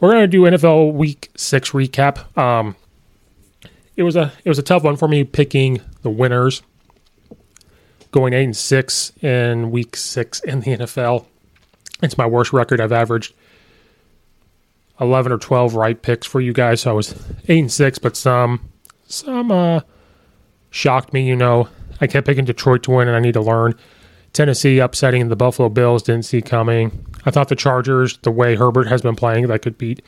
We're 0.00 0.12
going 0.12 0.22
to 0.22 0.28
do 0.28 0.42
NFL 0.42 0.94
Week 0.94 1.30
Six 1.36 1.70
recap. 1.70 2.36
Um, 2.38 2.76
it 3.96 4.02
was 4.02 4.16
a 4.16 4.32
it 4.44 4.48
was 4.48 4.58
a 4.58 4.62
tough 4.62 4.82
one 4.82 4.96
for 4.96 5.08
me 5.08 5.24
picking 5.24 5.82
the 6.02 6.10
winners. 6.10 6.62
Going 8.12 8.32
eight 8.32 8.44
and 8.44 8.56
six 8.56 9.12
in 9.22 9.70
Week 9.70 9.94
Six 9.94 10.40
in 10.40 10.60
the 10.60 10.78
NFL. 10.78 11.26
It's 12.02 12.18
my 12.18 12.26
worst 12.26 12.52
record. 12.52 12.80
I've 12.80 12.92
averaged 12.92 13.34
eleven 15.00 15.32
or 15.32 15.38
twelve 15.38 15.74
right 15.74 16.00
picks 16.00 16.26
for 16.26 16.40
you 16.40 16.52
guys. 16.52 16.82
So 16.82 16.90
I 16.90 16.94
was 16.94 17.14
eight 17.48 17.60
and 17.60 17.72
six, 17.72 17.98
but 17.98 18.16
some 18.16 18.70
some 19.06 19.50
uh, 19.50 19.80
shocked 20.70 21.12
me. 21.12 21.26
You 21.26 21.36
know, 21.36 21.68
I 22.00 22.06
kept 22.06 22.26
picking 22.26 22.44
Detroit 22.44 22.82
to 22.84 22.92
win, 22.92 23.08
and 23.08 23.16
I 23.16 23.20
need 23.20 23.34
to 23.34 23.42
learn. 23.42 23.74
Tennessee 24.32 24.78
upsetting 24.78 25.28
the 25.28 25.36
Buffalo 25.36 25.68
Bills 25.68 26.04
didn't 26.04 26.24
see 26.24 26.40
coming. 26.40 27.04
I 27.26 27.30
thought 27.32 27.48
the 27.48 27.56
Chargers, 27.56 28.16
the 28.18 28.30
way 28.30 28.54
Herbert 28.54 28.86
has 28.86 29.02
been 29.02 29.16
playing, 29.16 29.48
that 29.48 29.60
could 29.60 29.76
beat 29.76 30.02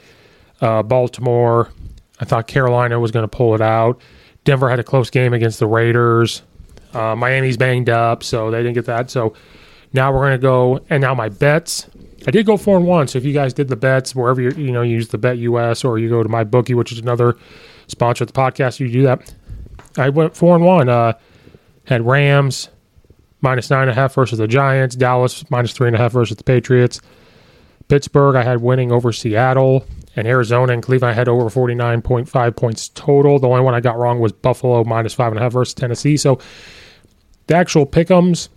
uh, 0.61 0.83
Baltimore. 0.85 1.71
I 2.21 2.25
thought 2.25 2.47
Carolina 2.47 3.01
was 3.01 3.11
going 3.11 3.25
to 3.25 3.29
pull 3.29 3.55
it 3.57 3.61
out. 3.61 4.01
Denver 4.45 4.71
had 4.71 4.79
a 4.79 4.85
close 4.85 5.11
game 5.11 5.35
against 5.35 5.59
the 5.59 5.67
Raiders. 5.67 6.43
Uh, 6.95 7.17
Miami's 7.17 7.57
banged 7.57 7.89
up, 7.89 8.23
so 8.23 8.51
they 8.51 8.59
didn't 8.59 8.75
get 8.75 8.87
that. 8.87 9.11
So 9.11 9.35
now 9.93 10.13
we're 10.13 10.21
going 10.21 10.33
to 10.33 10.39
go, 10.39 10.81
and 10.91 11.01
now 11.01 11.15
my 11.15 11.29
bets. 11.29 11.87
I 12.27 12.31
did 12.31 12.47
go 12.47 12.57
four 12.57 12.77
and 12.77 12.87
one. 12.87 13.09
So 13.09 13.19
if 13.19 13.25
you 13.25 13.33
guys 13.33 13.53
did 13.53 13.69
the 13.69 13.77
bets 13.77 14.15
wherever 14.15 14.41
you 14.41 14.51
you 14.53 14.71
know 14.71 14.83
you 14.83 14.95
use 14.95 15.09
the 15.09 15.19
Bet 15.19 15.39
US 15.39 15.85
or 15.85 15.99
you 15.99 16.09
go 16.09 16.23
to 16.23 16.29
my 16.29 16.45
bookie, 16.45 16.75
which 16.75 16.93
is 16.93 16.99
another 16.99 17.37
sponsor 17.89 18.25
of 18.25 18.33
the 18.33 18.39
podcast, 18.39 18.81
you 18.81 18.89
do 18.91 19.03
that. 19.03 19.35
I 19.97 20.09
went 20.09 20.37
four 20.37 20.55
and 20.55 20.65
one. 20.65 20.89
Uh, 20.89 21.15
had 21.85 22.07
Rams, 22.07 22.69
minus 23.41 23.71
nine 23.71 23.83
and 23.83 23.91
a 23.91 23.95
half 23.95 24.15
versus 24.15 24.39
the 24.39 24.49
Giants. 24.49 24.97
Dallas 24.97 25.49
minus 25.51 25.73
three 25.73 25.89
and 25.89 25.97
a 25.97 25.99
half 25.99 26.13
versus 26.13 26.37
the 26.37 26.45
Patriots. 26.45 27.01
Pittsburgh, 27.89 28.37
I 28.37 28.43
had 28.43 28.63
winning 28.63 28.91
over 28.93 29.13
Seattle. 29.13 29.85
And 30.15 30.27
Arizona 30.27 30.75
and 30.75 30.83
Cleveland, 30.83 31.13
I 31.13 31.15
had 31.15 31.27
over 31.27 31.49
49.5 31.49 32.57
points 32.57 32.91
total. 32.91 33.39
The 33.39 33.49
only 33.49 33.63
one 33.63 33.75
I 33.75 33.81
got 33.81 33.97
wrong 33.97 34.21
was 34.21 34.31
Buffalo 34.33 34.85
minus 34.85 35.15
five 35.15 35.33
and 35.33 35.39
a 35.39 35.43
half 35.43 35.53
versus 35.53 35.73
Tennessee. 35.75 36.19
So 36.19 36.39
the 37.47 37.55
actual 37.55 37.87
pickums, 37.87 38.49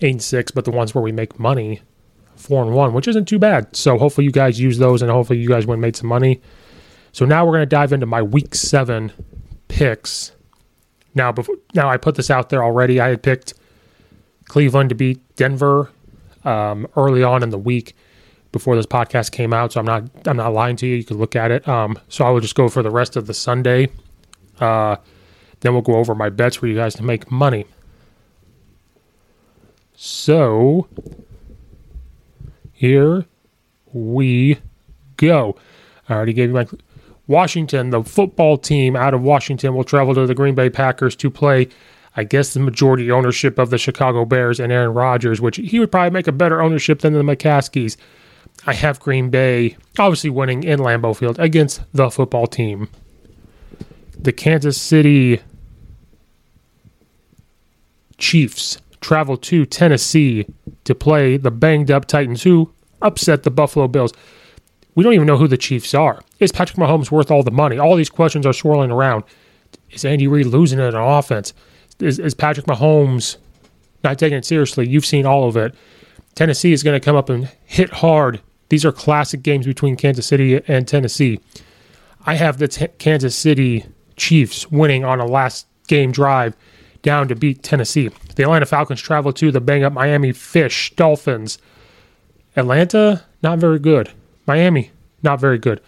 eight 0.00 0.12
and 0.12 0.22
six, 0.22 0.50
but 0.50 0.64
the 0.64 0.70
ones 0.70 0.94
where 0.94 1.02
we 1.02 1.12
make 1.12 1.38
money, 1.38 1.82
four 2.36 2.62
and 2.62 2.74
one, 2.74 2.92
which 2.92 3.08
isn't 3.08 3.26
too 3.26 3.38
bad. 3.38 3.74
So 3.76 3.98
hopefully 3.98 4.24
you 4.24 4.32
guys 4.32 4.60
use 4.60 4.78
those 4.78 5.02
and 5.02 5.10
hopefully 5.10 5.38
you 5.38 5.48
guys 5.48 5.66
went 5.66 5.80
made 5.80 5.96
some 5.96 6.08
money. 6.08 6.40
So 7.12 7.24
now 7.24 7.44
we're 7.44 7.58
to 7.58 7.66
dive 7.66 7.92
into 7.92 8.06
my 8.06 8.22
week 8.22 8.54
seven 8.54 9.12
picks. 9.68 10.32
Now, 11.14 11.32
before 11.32 11.56
now 11.74 11.88
I 11.88 11.96
put 11.96 12.14
this 12.14 12.30
out 12.30 12.50
there 12.50 12.62
already. 12.62 13.00
I 13.00 13.08
had 13.08 13.22
picked 13.22 13.54
Cleveland 14.46 14.90
to 14.90 14.94
beat 14.94 15.20
Denver 15.36 15.90
um, 16.44 16.86
early 16.96 17.22
on 17.22 17.42
in 17.42 17.50
the 17.50 17.58
week 17.58 17.96
before 18.52 18.76
this 18.76 18.86
podcast 18.86 19.32
came 19.32 19.52
out. 19.52 19.72
So 19.72 19.80
I'm 19.80 19.86
not 19.86 20.04
I'm 20.26 20.36
not 20.36 20.52
lying 20.52 20.76
to 20.76 20.86
you. 20.86 20.96
You 20.96 21.04
can 21.04 21.18
look 21.18 21.36
at 21.36 21.50
it. 21.50 21.66
Um, 21.68 21.98
so 22.08 22.24
I 22.24 22.30
will 22.30 22.40
just 22.40 22.54
go 22.54 22.68
for 22.68 22.82
the 22.82 22.90
rest 22.90 23.16
of 23.16 23.26
the 23.26 23.34
Sunday. 23.34 23.88
Uh, 24.60 24.96
then 25.60 25.72
we'll 25.72 25.82
go 25.82 25.96
over 25.96 26.14
my 26.14 26.30
bets 26.30 26.56
for 26.56 26.66
you 26.66 26.76
guys 26.76 26.94
to 26.96 27.02
make 27.02 27.30
money. 27.30 27.66
So 30.02 30.88
here 32.72 33.26
we 33.92 34.56
go. 35.18 35.56
I 36.08 36.14
already 36.14 36.32
gave 36.32 36.48
you 36.48 36.54
my 36.54 36.66
Washington. 37.26 37.90
The 37.90 38.02
football 38.02 38.56
team 38.56 38.96
out 38.96 39.12
of 39.12 39.20
Washington 39.20 39.74
will 39.74 39.84
travel 39.84 40.14
to 40.14 40.26
the 40.26 40.34
Green 40.34 40.54
Bay 40.54 40.70
Packers 40.70 41.14
to 41.16 41.30
play 41.30 41.68
I 42.16 42.24
guess 42.24 42.54
the 42.54 42.60
majority 42.60 43.10
ownership 43.10 43.58
of 43.58 43.68
the 43.68 43.76
Chicago 43.76 44.24
Bears 44.24 44.58
and 44.58 44.72
Aaron 44.72 44.94
Rodgers, 44.94 45.38
which 45.38 45.56
he 45.56 45.78
would 45.78 45.92
probably 45.92 46.10
make 46.10 46.26
a 46.26 46.32
better 46.32 46.62
ownership 46.62 47.00
than 47.00 47.12
the 47.12 47.20
McCaskeys. 47.20 47.98
I 48.66 48.72
have 48.72 49.00
Green 49.00 49.28
Bay 49.28 49.76
obviously 49.98 50.30
winning 50.30 50.62
in 50.62 50.78
Lambeau 50.78 51.14
Field 51.14 51.38
against 51.38 51.82
the 51.92 52.10
football 52.10 52.46
team. 52.46 52.88
The 54.18 54.32
Kansas 54.32 54.80
City 54.80 55.42
Chiefs 58.16 58.78
travel 59.00 59.36
to 59.36 59.66
Tennessee 59.66 60.46
to 60.84 60.94
play 60.94 61.36
the 61.36 61.50
banged 61.50 61.90
up 61.90 62.06
Titans, 62.06 62.42
who 62.42 62.72
upset 63.02 63.42
the 63.42 63.50
Buffalo 63.50 63.88
Bills. 63.88 64.12
We 64.94 65.04
don't 65.04 65.14
even 65.14 65.26
know 65.26 65.36
who 65.36 65.48
the 65.48 65.56
Chiefs 65.56 65.94
are. 65.94 66.20
Is 66.38 66.52
Patrick 66.52 66.78
Mahomes 66.78 67.10
worth 67.10 67.30
all 67.30 67.42
the 67.42 67.50
money? 67.50 67.78
All 67.78 67.96
these 67.96 68.10
questions 68.10 68.44
are 68.44 68.52
swirling 68.52 68.90
around. 68.90 69.24
Is 69.90 70.04
Andy 70.04 70.26
Reid 70.26 70.46
losing 70.46 70.78
it 70.78 70.94
on 70.94 71.18
offense? 71.18 71.54
Is, 72.00 72.18
is 72.18 72.34
Patrick 72.34 72.66
Mahomes 72.66 73.36
not 74.02 74.18
taking 74.18 74.38
it 74.38 74.44
seriously? 74.44 74.88
You've 74.88 75.06
seen 75.06 75.26
all 75.26 75.48
of 75.48 75.56
it. 75.56 75.74
Tennessee 76.34 76.72
is 76.72 76.82
going 76.82 76.98
to 76.98 77.04
come 77.04 77.16
up 77.16 77.28
and 77.28 77.50
hit 77.64 77.90
hard. 77.90 78.40
These 78.68 78.84
are 78.84 78.92
classic 78.92 79.42
games 79.42 79.66
between 79.66 79.96
Kansas 79.96 80.26
City 80.26 80.60
and 80.68 80.86
Tennessee. 80.86 81.40
I 82.24 82.34
have 82.34 82.58
the 82.58 82.68
t- 82.68 82.88
Kansas 82.98 83.34
City 83.34 83.84
Chiefs 84.16 84.70
winning 84.70 85.04
on 85.04 85.20
a 85.20 85.26
last 85.26 85.66
game 85.88 86.12
drive 86.12 86.56
down 87.02 87.28
to 87.28 87.34
beat 87.34 87.62
Tennessee. 87.62 88.10
The 88.36 88.42
Atlanta 88.42 88.66
Falcons 88.66 89.00
travel 89.00 89.32
to 89.34 89.50
the 89.50 89.60
bang 89.60 89.84
up 89.84 89.92
Miami 89.92 90.32
Fish 90.32 90.92
Dolphins. 90.96 91.58
Atlanta, 92.56 93.24
not 93.42 93.58
very 93.58 93.78
good. 93.78 94.10
Miami, 94.46 94.90
not 95.22 95.40
very 95.40 95.58
good. 95.58 95.80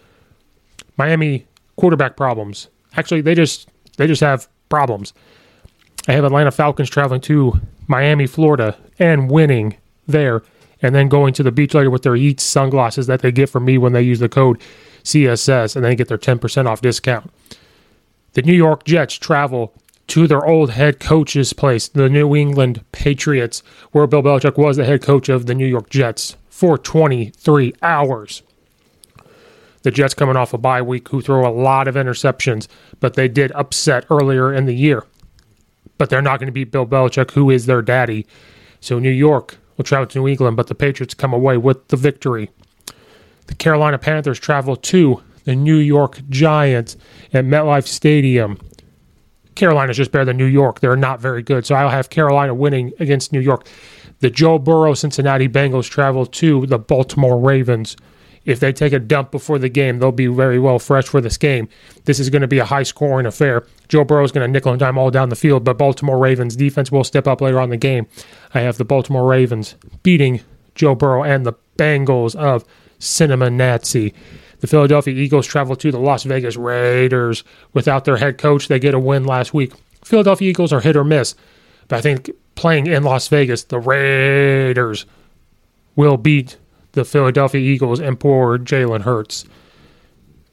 Miami 0.96 1.46
quarterback 1.77 2.16
problems. 2.16 2.68
Actually, 2.96 3.20
they 3.20 3.35
just 3.35 3.68
they 3.96 4.07
just 4.07 4.20
have 4.20 4.48
problems. 4.68 5.12
I 6.09 6.12
have 6.12 6.25
Atlanta 6.25 6.51
Falcons 6.51 6.90
traveling 6.90 7.20
to 7.22 7.61
Miami, 7.87 8.27
Florida, 8.27 8.77
and 8.98 9.31
winning 9.31 9.77
there, 10.07 10.42
and 10.81 10.94
then 10.94 11.09
going 11.09 11.33
to 11.35 11.42
the 11.42 11.53
beach 11.53 11.75
later 11.75 11.90
with 11.90 12.03
their 12.03 12.14
Yeetz 12.14 12.40
sunglasses 12.40 13.07
that 13.07 13.20
they 13.20 13.31
get 13.31 13.48
from 13.48 13.64
me 13.64 13.79
when 13.79 13.92
they 13.92 14.03
use 14.03 14.18
the 14.18 14.29
code 14.29 14.61
CSS, 15.05 15.77
and 15.77 15.85
then 15.85 15.96
get 15.96 16.09
their 16.09 16.18
10% 16.18 16.66
off 16.66 16.81
discount. 16.81 17.31
The 18.35 18.42
New 18.42 18.55
York 18.55 18.85
Jets 18.85 19.14
travel 19.14 19.75
to 20.08 20.26
their 20.26 20.44
old 20.44 20.70
head 20.70 21.00
coach's 21.00 21.52
place, 21.52 21.88
the 21.88 22.08
New 22.08 22.34
England 22.34 22.84
Patriots, 22.92 23.62
where 23.92 24.06
Bill 24.06 24.22
Belichick 24.22 24.58
was 24.58 24.76
the 24.76 24.84
head 24.84 25.02
coach 25.02 25.28
of 25.28 25.46
the 25.46 25.54
New 25.54 25.66
York 25.66 25.90
Jets 25.90 26.36
for 26.48 26.76
23 26.76 27.72
hours. 27.82 28.42
The 29.82 29.90
Jets 29.90 30.14
coming 30.14 30.36
off 30.36 30.52
a 30.52 30.58
bye 30.58 30.82
week 30.82 31.08
who 31.08 31.20
throw 31.20 31.48
a 31.48 31.50
lot 31.50 31.88
of 31.88 31.96
interceptions, 31.96 32.68
but 33.00 33.14
they 33.14 33.28
did 33.28 33.50
upset 33.52 34.06
earlier 34.10 34.52
in 34.52 34.66
the 34.66 34.74
year. 34.74 35.04
But 35.98 36.08
they're 36.08 36.22
not 36.22 36.38
going 36.38 36.46
to 36.46 36.52
beat 36.52 36.70
Bill 36.70 36.86
Belichick, 36.86 37.32
who 37.32 37.50
is 37.50 37.66
their 37.66 37.82
daddy. 37.82 38.26
So 38.80 38.98
New 38.98 39.10
York 39.10 39.58
will 39.76 39.84
travel 39.84 40.06
to 40.06 40.18
New 40.18 40.28
England, 40.28 40.56
but 40.56 40.68
the 40.68 40.74
Patriots 40.74 41.14
come 41.14 41.32
away 41.32 41.56
with 41.56 41.88
the 41.88 41.96
victory. 41.96 42.50
The 43.46 43.54
Carolina 43.54 43.98
Panthers 43.98 44.38
travel 44.38 44.76
to 44.76 45.22
the 45.44 45.56
New 45.56 45.76
York 45.76 46.20
Giants 46.28 46.96
at 47.32 47.44
MetLife 47.44 47.86
Stadium. 47.86 48.58
Carolina's 49.54 49.96
just 49.96 50.12
better 50.12 50.24
than 50.24 50.36
New 50.36 50.46
York. 50.46 50.80
They're 50.80 50.96
not 50.96 51.20
very 51.20 51.42
good. 51.42 51.66
So 51.66 51.74
I'll 51.74 51.90
have 51.90 52.10
Carolina 52.10 52.54
winning 52.54 52.92
against 52.98 53.32
New 53.32 53.40
York. 53.40 53.66
The 54.20 54.30
Joe 54.30 54.58
Burrow 54.58 54.94
Cincinnati 54.94 55.48
Bengals 55.48 55.88
travel 55.88 56.26
to 56.26 56.66
the 56.66 56.78
Baltimore 56.78 57.38
Ravens. 57.38 57.96
If 58.44 58.58
they 58.60 58.72
take 58.72 58.92
a 58.92 58.98
dump 58.98 59.30
before 59.30 59.58
the 59.58 59.68
game, 59.68 59.98
they'll 59.98 60.10
be 60.10 60.26
very 60.26 60.58
well 60.58 60.78
fresh 60.78 61.06
for 61.06 61.20
this 61.20 61.36
game. 61.36 61.68
This 62.04 62.18
is 62.18 62.28
going 62.28 62.42
to 62.42 62.48
be 62.48 62.58
a 62.58 62.64
high 62.64 62.82
scoring 62.82 63.26
affair. 63.26 63.66
Joe 63.88 64.04
Burrow 64.04 64.24
is 64.24 64.32
going 64.32 64.46
to 64.46 64.50
nickel 64.52 64.72
and 64.72 64.80
dime 64.80 64.98
all 64.98 65.10
down 65.10 65.28
the 65.28 65.36
field, 65.36 65.64
but 65.64 65.78
Baltimore 65.78 66.18
Ravens 66.18 66.56
defense 66.56 66.90
will 66.90 67.04
step 67.04 67.28
up 67.28 67.40
later 67.40 67.58
on 67.58 67.64
in 67.64 67.70
the 67.70 67.76
game. 67.76 68.06
I 68.54 68.60
have 68.60 68.78
the 68.78 68.84
Baltimore 68.84 69.28
Ravens 69.28 69.76
beating 70.02 70.40
Joe 70.74 70.94
Burrow 70.94 71.22
and 71.22 71.46
the 71.46 71.54
Bengals 71.76 72.34
of 72.34 72.64
Cinnamon 72.98 73.56
Nazi. 73.56 74.12
The 74.62 74.68
Philadelphia 74.68 75.12
Eagles 75.12 75.48
travel 75.48 75.75
to 75.75 75.90
the 75.90 75.98
Las 75.98 76.22
Vegas 76.22 76.57
Raiders. 76.57 77.42
Without 77.72 78.05
their 78.05 78.18
head 78.18 78.38
coach, 78.38 78.68
they 78.68 78.79
get 78.79 78.94
a 78.94 78.98
win 78.98 79.25
last 79.25 79.53
week. 79.53 79.72
Philadelphia 80.05 80.48
Eagles 80.48 80.72
are 80.72 80.81
hit 80.81 80.94
or 80.96 81.03
miss, 81.03 81.35
but 81.88 81.96
I 81.96 82.01
think 82.01 82.31
playing 82.55 82.87
in 82.87 83.03
Las 83.03 83.27
Vegas, 83.27 83.64
the 83.64 83.81
Raiders 83.81 85.05
will 85.96 86.16
beat 86.16 86.59
the 86.92 87.05
Philadelphia 87.05 87.61
Eagles 87.61 87.98
and 87.98 88.20
poor 88.20 88.57
Jalen 88.57 89.01
Hurts. 89.01 89.44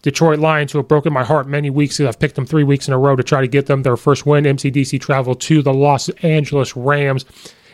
Detroit 0.02 0.40
Lions, 0.40 0.72
who 0.72 0.80
have 0.80 0.88
broken 0.88 1.14
my 1.14 1.24
heart 1.24 1.48
many 1.48 1.70
weeks. 1.70 2.00
I've 2.00 2.20
picked 2.20 2.34
them 2.34 2.48
three 2.48 2.64
weeks 2.64 2.88
in 2.88 2.96
a 2.96 2.98
row 2.98 3.16
to 3.16 3.22
try 3.22 3.42
to 3.42 3.48
get 3.48 3.68
them 3.68 3.84
their 3.84 3.98
first 3.98 4.26
win. 4.26 4.46
MCDC 4.46 5.00
travel 5.00 5.36
to 5.36 5.62
the 5.62 5.74
Los 5.74 6.10
Angeles 6.24 6.76
Rams 6.76 7.26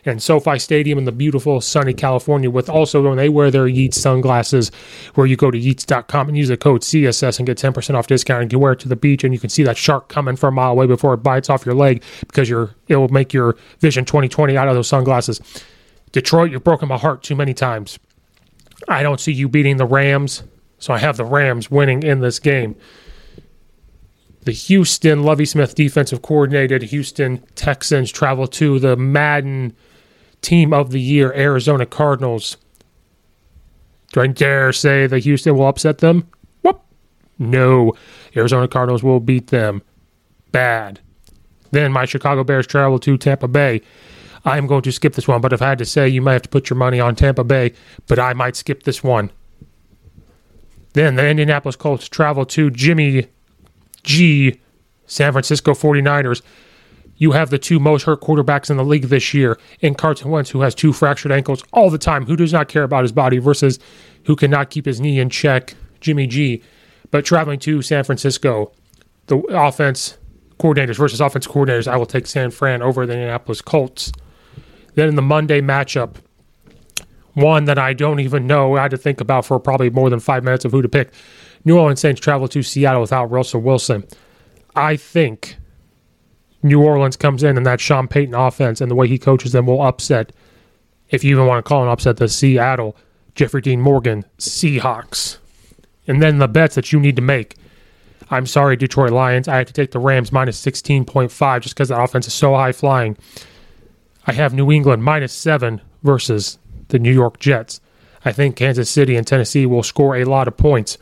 and 0.05 0.21
SoFi 0.21 0.59
Stadium 0.59 0.97
in 0.97 1.05
the 1.05 1.11
beautiful 1.11 1.61
sunny 1.61 1.93
California 1.93 2.49
with 2.49 2.69
also 2.69 3.01
when 3.01 3.17
they 3.17 3.29
wear 3.29 3.49
their 3.49 3.65
Yeetz 3.65 3.95
sunglasses 3.95 4.71
where 5.15 5.25
you 5.27 5.35
go 5.35 5.51
to 5.51 5.59
yeetz.com 5.59 6.27
and 6.27 6.37
use 6.37 6.47
the 6.47 6.57
code 6.57 6.81
CSS 6.81 7.39
and 7.39 7.47
get 7.47 7.57
10% 7.57 7.95
off 7.95 8.07
discount 8.07 8.43
and 8.43 8.51
you 8.51 8.59
wear 8.59 8.73
it 8.73 8.79
to 8.79 8.87
the 8.87 8.95
beach 8.95 9.23
and 9.23 9.33
you 9.33 9.39
can 9.39 9.49
see 9.49 9.63
that 9.63 9.77
shark 9.77 10.07
coming 10.07 10.35
from 10.35 10.53
a 10.53 10.55
mile 10.55 10.71
away 10.71 10.85
before 10.85 11.13
it 11.13 11.17
bites 11.17 11.49
off 11.49 11.65
your 11.65 11.75
leg 11.75 12.03
because 12.21 12.49
your 12.49 12.75
it 12.87 12.95
will 12.97 13.09
make 13.09 13.33
your 13.33 13.57
vision 13.79 14.05
2020 14.05 14.55
out 14.55 14.67
of 14.67 14.75
those 14.75 14.87
sunglasses. 14.87 15.41
Detroit, 16.11 16.51
you've 16.51 16.63
broken 16.63 16.87
my 16.87 16.97
heart 16.97 17.23
too 17.23 17.35
many 17.35 17.53
times. 17.53 17.99
I 18.87 19.03
don't 19.03 19.19
see 19.19 19.31
you 19.31 19.49
beating 19.49 19.77
the 19.77 19.85
Rams, 19.85 20.43
so 20.79 20.93
I 20.93 20.99
have 20.99 21.17
the 21.17 21.25
Rams 21.25 21.71
winning 21.71 22.03
in 22.03 22.19
this 22.21 22.39
game 22.39 22.75
the 24.45 24.51
Houston 24.51 25.23
Lovie 25.23 25.45
Smith 25.45 25.75
defensive 25.75 26.21
coordinated 26.21 26.83
Houston 26.83 27.43
Texans 27.55 28.11
travel 28.11 28.47
to 28.47 28.79
the 28.79 28.95
Madden 28.95 29.75
team 30.41 30.73
of 30.73 30.91
the 30.91 31.01
year, 31.01 31.33
Arizona 31.33 31.85
Cardinals. 31.85 32.57
Do 34.13 34.21
I 34.21 34.27
dare 34.27 34.71
say 34.71 35.07
that 35.07 35.19
Houston 35.19 35.57
will 35.57 35.67
upset 35.67 35.97
them? 35.97 36.27
Whoop. 36.61 36.81
No. 37.39 37.93
Arizona 38.35 38.67
Cardinals 38.67 39.03
will 39.03 39.19
beat 39.19 39.47
them. 39.47 39.81
Bad. 40.51 40.99
Then 41.71 41.91
my 41.91 42.05
Chicago 42.05 42.43
Bears 42.43 42.67
travel 42.67 42.99
to 42.99 43.17
Tampa 43.17 43.47
Bay. 43.47 43.81
I 44.45 44.57
am 44.57 44.67
going 44.67 44.83
to 44.83 44.91
skip 44.91 45.15
this 45.15 45.27
one, 45.27 45.41
but 45.41 45.51
if 45.53 45.61
I 45.61 45.69
had 45.69 45.79
to 45.79 45.85
say, 45.85 46.07
you 46.07 46.21
might 46.21 46.33
have 46.33 46.43
to 46.43 46.49
put 46.49 46.69
your 46.69 46.77
money 46.77 46.99
on 46.99 47.15
Tampa 47.15 47.43
Bay, 47.43 47.73
but 48.07 48.19
I 48.19 48.33
might 48.33 48.55
skip 48.55 48.83
this 48.83 49.03
one. 49.03 49.31
Then 50.93 51.15
the 51.15 51.27
Indianapolis 51.27 51.75
Colts 51.75 52.07
travel 52.07 52.45
to 52.45 52.69
Jimmy 52.69 53.27
G, 54.03 54.61
San 55.07 55.33
Francisco 55.33 55.73
49ers 55.73 56.41
you 57.17 57.31
have 57.31 57.49
the 57.49 57.57
two 57.57 57.79
most 57.79 58.03
hurt 58.03 58.21
quarterbacks 58.21 58.69
in 58.69 58.77
the 58.77 58.83
league 58.83 59.03
this 59.03 59.33
year 59.33 59.57
in 59.79 59.95
Carson 59.95 60.29
Wentz, 60.29 60.49
who 60.49 60.61
has 60.61 60.75
two 60.75 60.93
fractured 60.93 61.31
ankles 61.31 61.63
all 61.71 61.89
the 61.89 61.97
time, 61.97 62.25
who 62.25 62.35
does 62.35 62.53
not 62.53 62.67
care 62.67 62.83
about 62.83 63.03
his 63.03 63.11
body, 63.11 63.37
versus 63.37 63.79
who 64.25 64.35
cannot 64.35 64.69
keep 64.69 64.85
his 64.85 64.99
knee 64.99 65.19
in 65.19 65.29
check, 65.29 65.75
Jimmy 66.01 66.27
G. 66.27 66.61
But 67.11 67.25
traveling 67.25 67.59
to 67.59 67.81
San 67.81 68.03
Francisco, 68.03 68.71
the 69.27 69.37
offense 69.37 70.17
coordinators 70.59 70.97
versus 70.97 71.21
offense 71.21 71.47
coordinators, 71.47 71.87
I 71.87 71.97
will 71.97 72.05
take 72.05 72.27
San 72.27 72.51
Fran 72.51 72.81
over 72.81 73.05
the 73.05 73.13
Indianapolis 73.13 73.61
Colts. 73.61 74.11
Then 74.95 75.09
in 75.09 75.15
the 75.15 75.21
Monday 75.21 75.61
matchup, 75.61 76.15
one 77.33 77.65
that 77.65 77.77
I 77.77 77.93
don't 77.93 78.19
even 78.21 78.47
know, 78.47 78.75
I 78.77 78.83
had 78.83 78.91
to 78.91 78.97
think 78.97 79.19
about 79.19 79.45
for 79.45 79.59
probably 79.59 79.89
more 79.89 80.09
than 80.09 80.19
five 80.19 80.43
minutes 80.43 80.65
of 80.65 80.71
who 80.71 80.81
to 80.81 80.89
pick. 80.89 81.11
New 81.65 81.77
Orleans 81.77 81.99
Saints 81.99 82.21
travel 82.21 82.47
to 82.47 82.63
Seattle 82.63 83.01
without 83.01 83.25
Russell 83.25 83.61
Wilson. 83.61 84.05
I 84.75 84.95
think 84.95 85.57
New 86.65 86.81
Orleans 86.81 87.15
comes 87.15 87.43
in 87.43 87.57
and 87.57 87.65
that 87.65 87.79
Sean 87.79 88.07
Payton 88.07 88.33
offense 88.33 88.81
and 88.81 88.89
the 88.89 88.95
way 88.95 89.07
he 89.07 89.19
coaches 89.19 89.51
them 89.51 89.67
will 89.67 89.81
upset, 89.81 90.31
if 91.09 91.23
you 91.23 91.35
even 91.35 91.45
want 91.45 91.63
to 91.63 91.69
call 91.69 91.83
an 91.83 91.89
upset, 91.89 92.17
the 92.17 92.27
Seattle, 92.27 92.97
Jeffrey 93.35 93.61
Dean 93.61 93.79
Morgan 93.79 94.25
Seahawks. 94.39 95.37
And 96.07 96.21
then 96.21 96.39
the 96.39 96.47
bets 96.47 96.75
that 96.75 96.91
you 96.91 96.99
need 96.99 97.15
to 97.17 97.21
make. 97.21 97.55
I'm 98.31 98.47
sorry, 98.47 98.75
Detroit 98.75 99.11
Lions. 99.11 99.47
I 99.47 99.57
had 99.57 99.67
to 99.67 99.73
take 99.73 99.91
the 99.91 99.99
Rams 99.99 100.31
minus 100.31 100.63
16.5 100.63 101.61
just 101.61 101.75
because 101.75 101.89
that 101.89 102.01
offense 102.01 102.27
is 102.27 102.33
so 102.33 102.55
high 102.55 102.71
flying. 102.71 103.15
I 104.25 104.33
have 104.33 104.53
New 104.53 104.71
England 104.71 105.03
minus 105.03 105.33
7 105.33 105.81
versus 106.01 106.57
the 106.87 106.97
New 106.97 107.13
York 107.13 107.39
Jets. 107.39 107.79
I 108.23 108.31
think 108.31 108.55
Kansas 108.55 108.89
City 108.89 109.15
and 109.15 109.27
Tennessee 109.27 109.67
will 109.67 109.83
score 109.83 110.15
a 110.15 110.25
lot 110.25 110.47
of 110.47 110.57
points. 110.57 110.97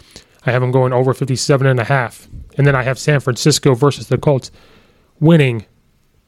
I 0.46 0.52
have 0.52 0.62
them 0.62 0.72
going 0.72 0.92
over 0.92 1.14
57 1.14 1.66
and 1.66 1.80
a 1.80 1.86
half. 1.86 2.28
And 2.58 2.68
then 2.68 2.76
I 2.76 2.84
have 2.84 3.00
San 3.00 3.22
Francisco 3.22 3.74
versus 3.76 4.08
the 4.08 4.18
Colts 4.18 4.52
winning, 5.24 5.66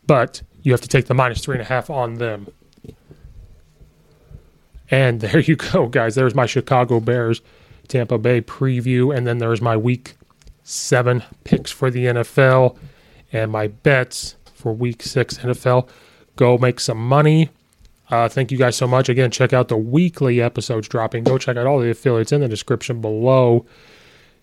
but 0.08 0.42
you 0.64 0.72
have 0.72 0.82
to 0.82 0.88
take 0.88 1.06
the 1.06 1.14
minus 1.14 1.44
three 1.44 1.56
and 1.56 1.62
a 1.62 1.66
half 1.66 1.90
on 1.90 2.16
them. 2.16 2.48
And 4.90 5.22
there 5.22 5.40
you 5.40 5.56
go, 5.56 5.88
guys. 5.88 6.16
There's 6.16 6.34
my 6.34 6.46
Chicago 6.46 7.00
Bears 7.00 7.42
Tampa 7.88 8.18
Bay 8.18 8.42
preview. 8.42 9.16
And 9.16 9.28
then 9.28 9.38
there's 9.38 9.62
my 9.62 9.78
week 9.78 10.16
seven 10.64 11.24
picks 11.44 11.72
for 11.72 11.92
the 11.92 12.06
NFL 12.06 12.78
and 13.32 13.52
my 13.52 13.68
bets 13.68 14.36
for 14.54 14.74
week 14.74 15.04
six 15.04 15.38
NFL. 15.40 15.88
Go 16.36 16.58
make 16.58 16.80
some 16.80 16.98
money. 16.98 17.50
Uh, 18.10 18.30
thank 18.30 18.52
you 18.52 18.58
guys 18.58 18.76
so 18.76 18.88
much. 18.88 19.10
Again, 19.10 19.32
check 19.32 19.52
out 19.52 19.68
the 19.68 19.78
weekly 19.78 20.42
episodes 20.42 20.88
dropping. 20.88 21.24
Go 21.24 21.38
check 21.38 21.58
out 21.58 21.66
all 21.66 21.80
the 21.80 21.90
affiliates 21.90 22.32
in 22.32 22.42
the 22.42 22.48
description 22.48 23.02
below. 23.02 23.66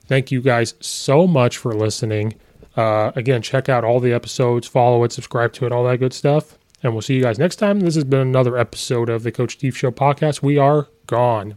Thank 0.07 0.31
you 0.33 0.41
guys 0.41 0.75
so 0.81 1.27
much 1.27 1.57
for 1.57 1.73
listening. 1.73 2.35
Uh, 2.77 3.13
again, 3.15 3.43
check 3.43 3.69
out 3.69 3.85
all 3.85 4.01
the 4.01 4.13
episodes, 4.13 4.67
follow 4.67 5.05
it, 5.05 5.13
subscribe 5.13 5.53
to 5.55 5.67
it, 5.67 5.73
all 5.73 5.85
that 5.85 5.99
good 5.99 6.13
stuff. 6.13 6.59
And 6.83 6.93
we'll 6.93 7.03
see 7.03 7.15
you 7.15 7.23
guys 7.23 7.39
next 7.39 7.57
time. 7.57 7.81
This 7.81 7.95
has 7.95 8.05
been 8.05 8.21
another 8.21 8.57
episode 8.57 9.09
of 9.09 9.23
the 9.23 9.31
Coach 9.31 9.53
Steve 9.53 9.77
Show 9.77 9.91
podcast. 9.93 10.43
We 10.43 10.59
are 10.59 10.89
gone. 11.07 11.57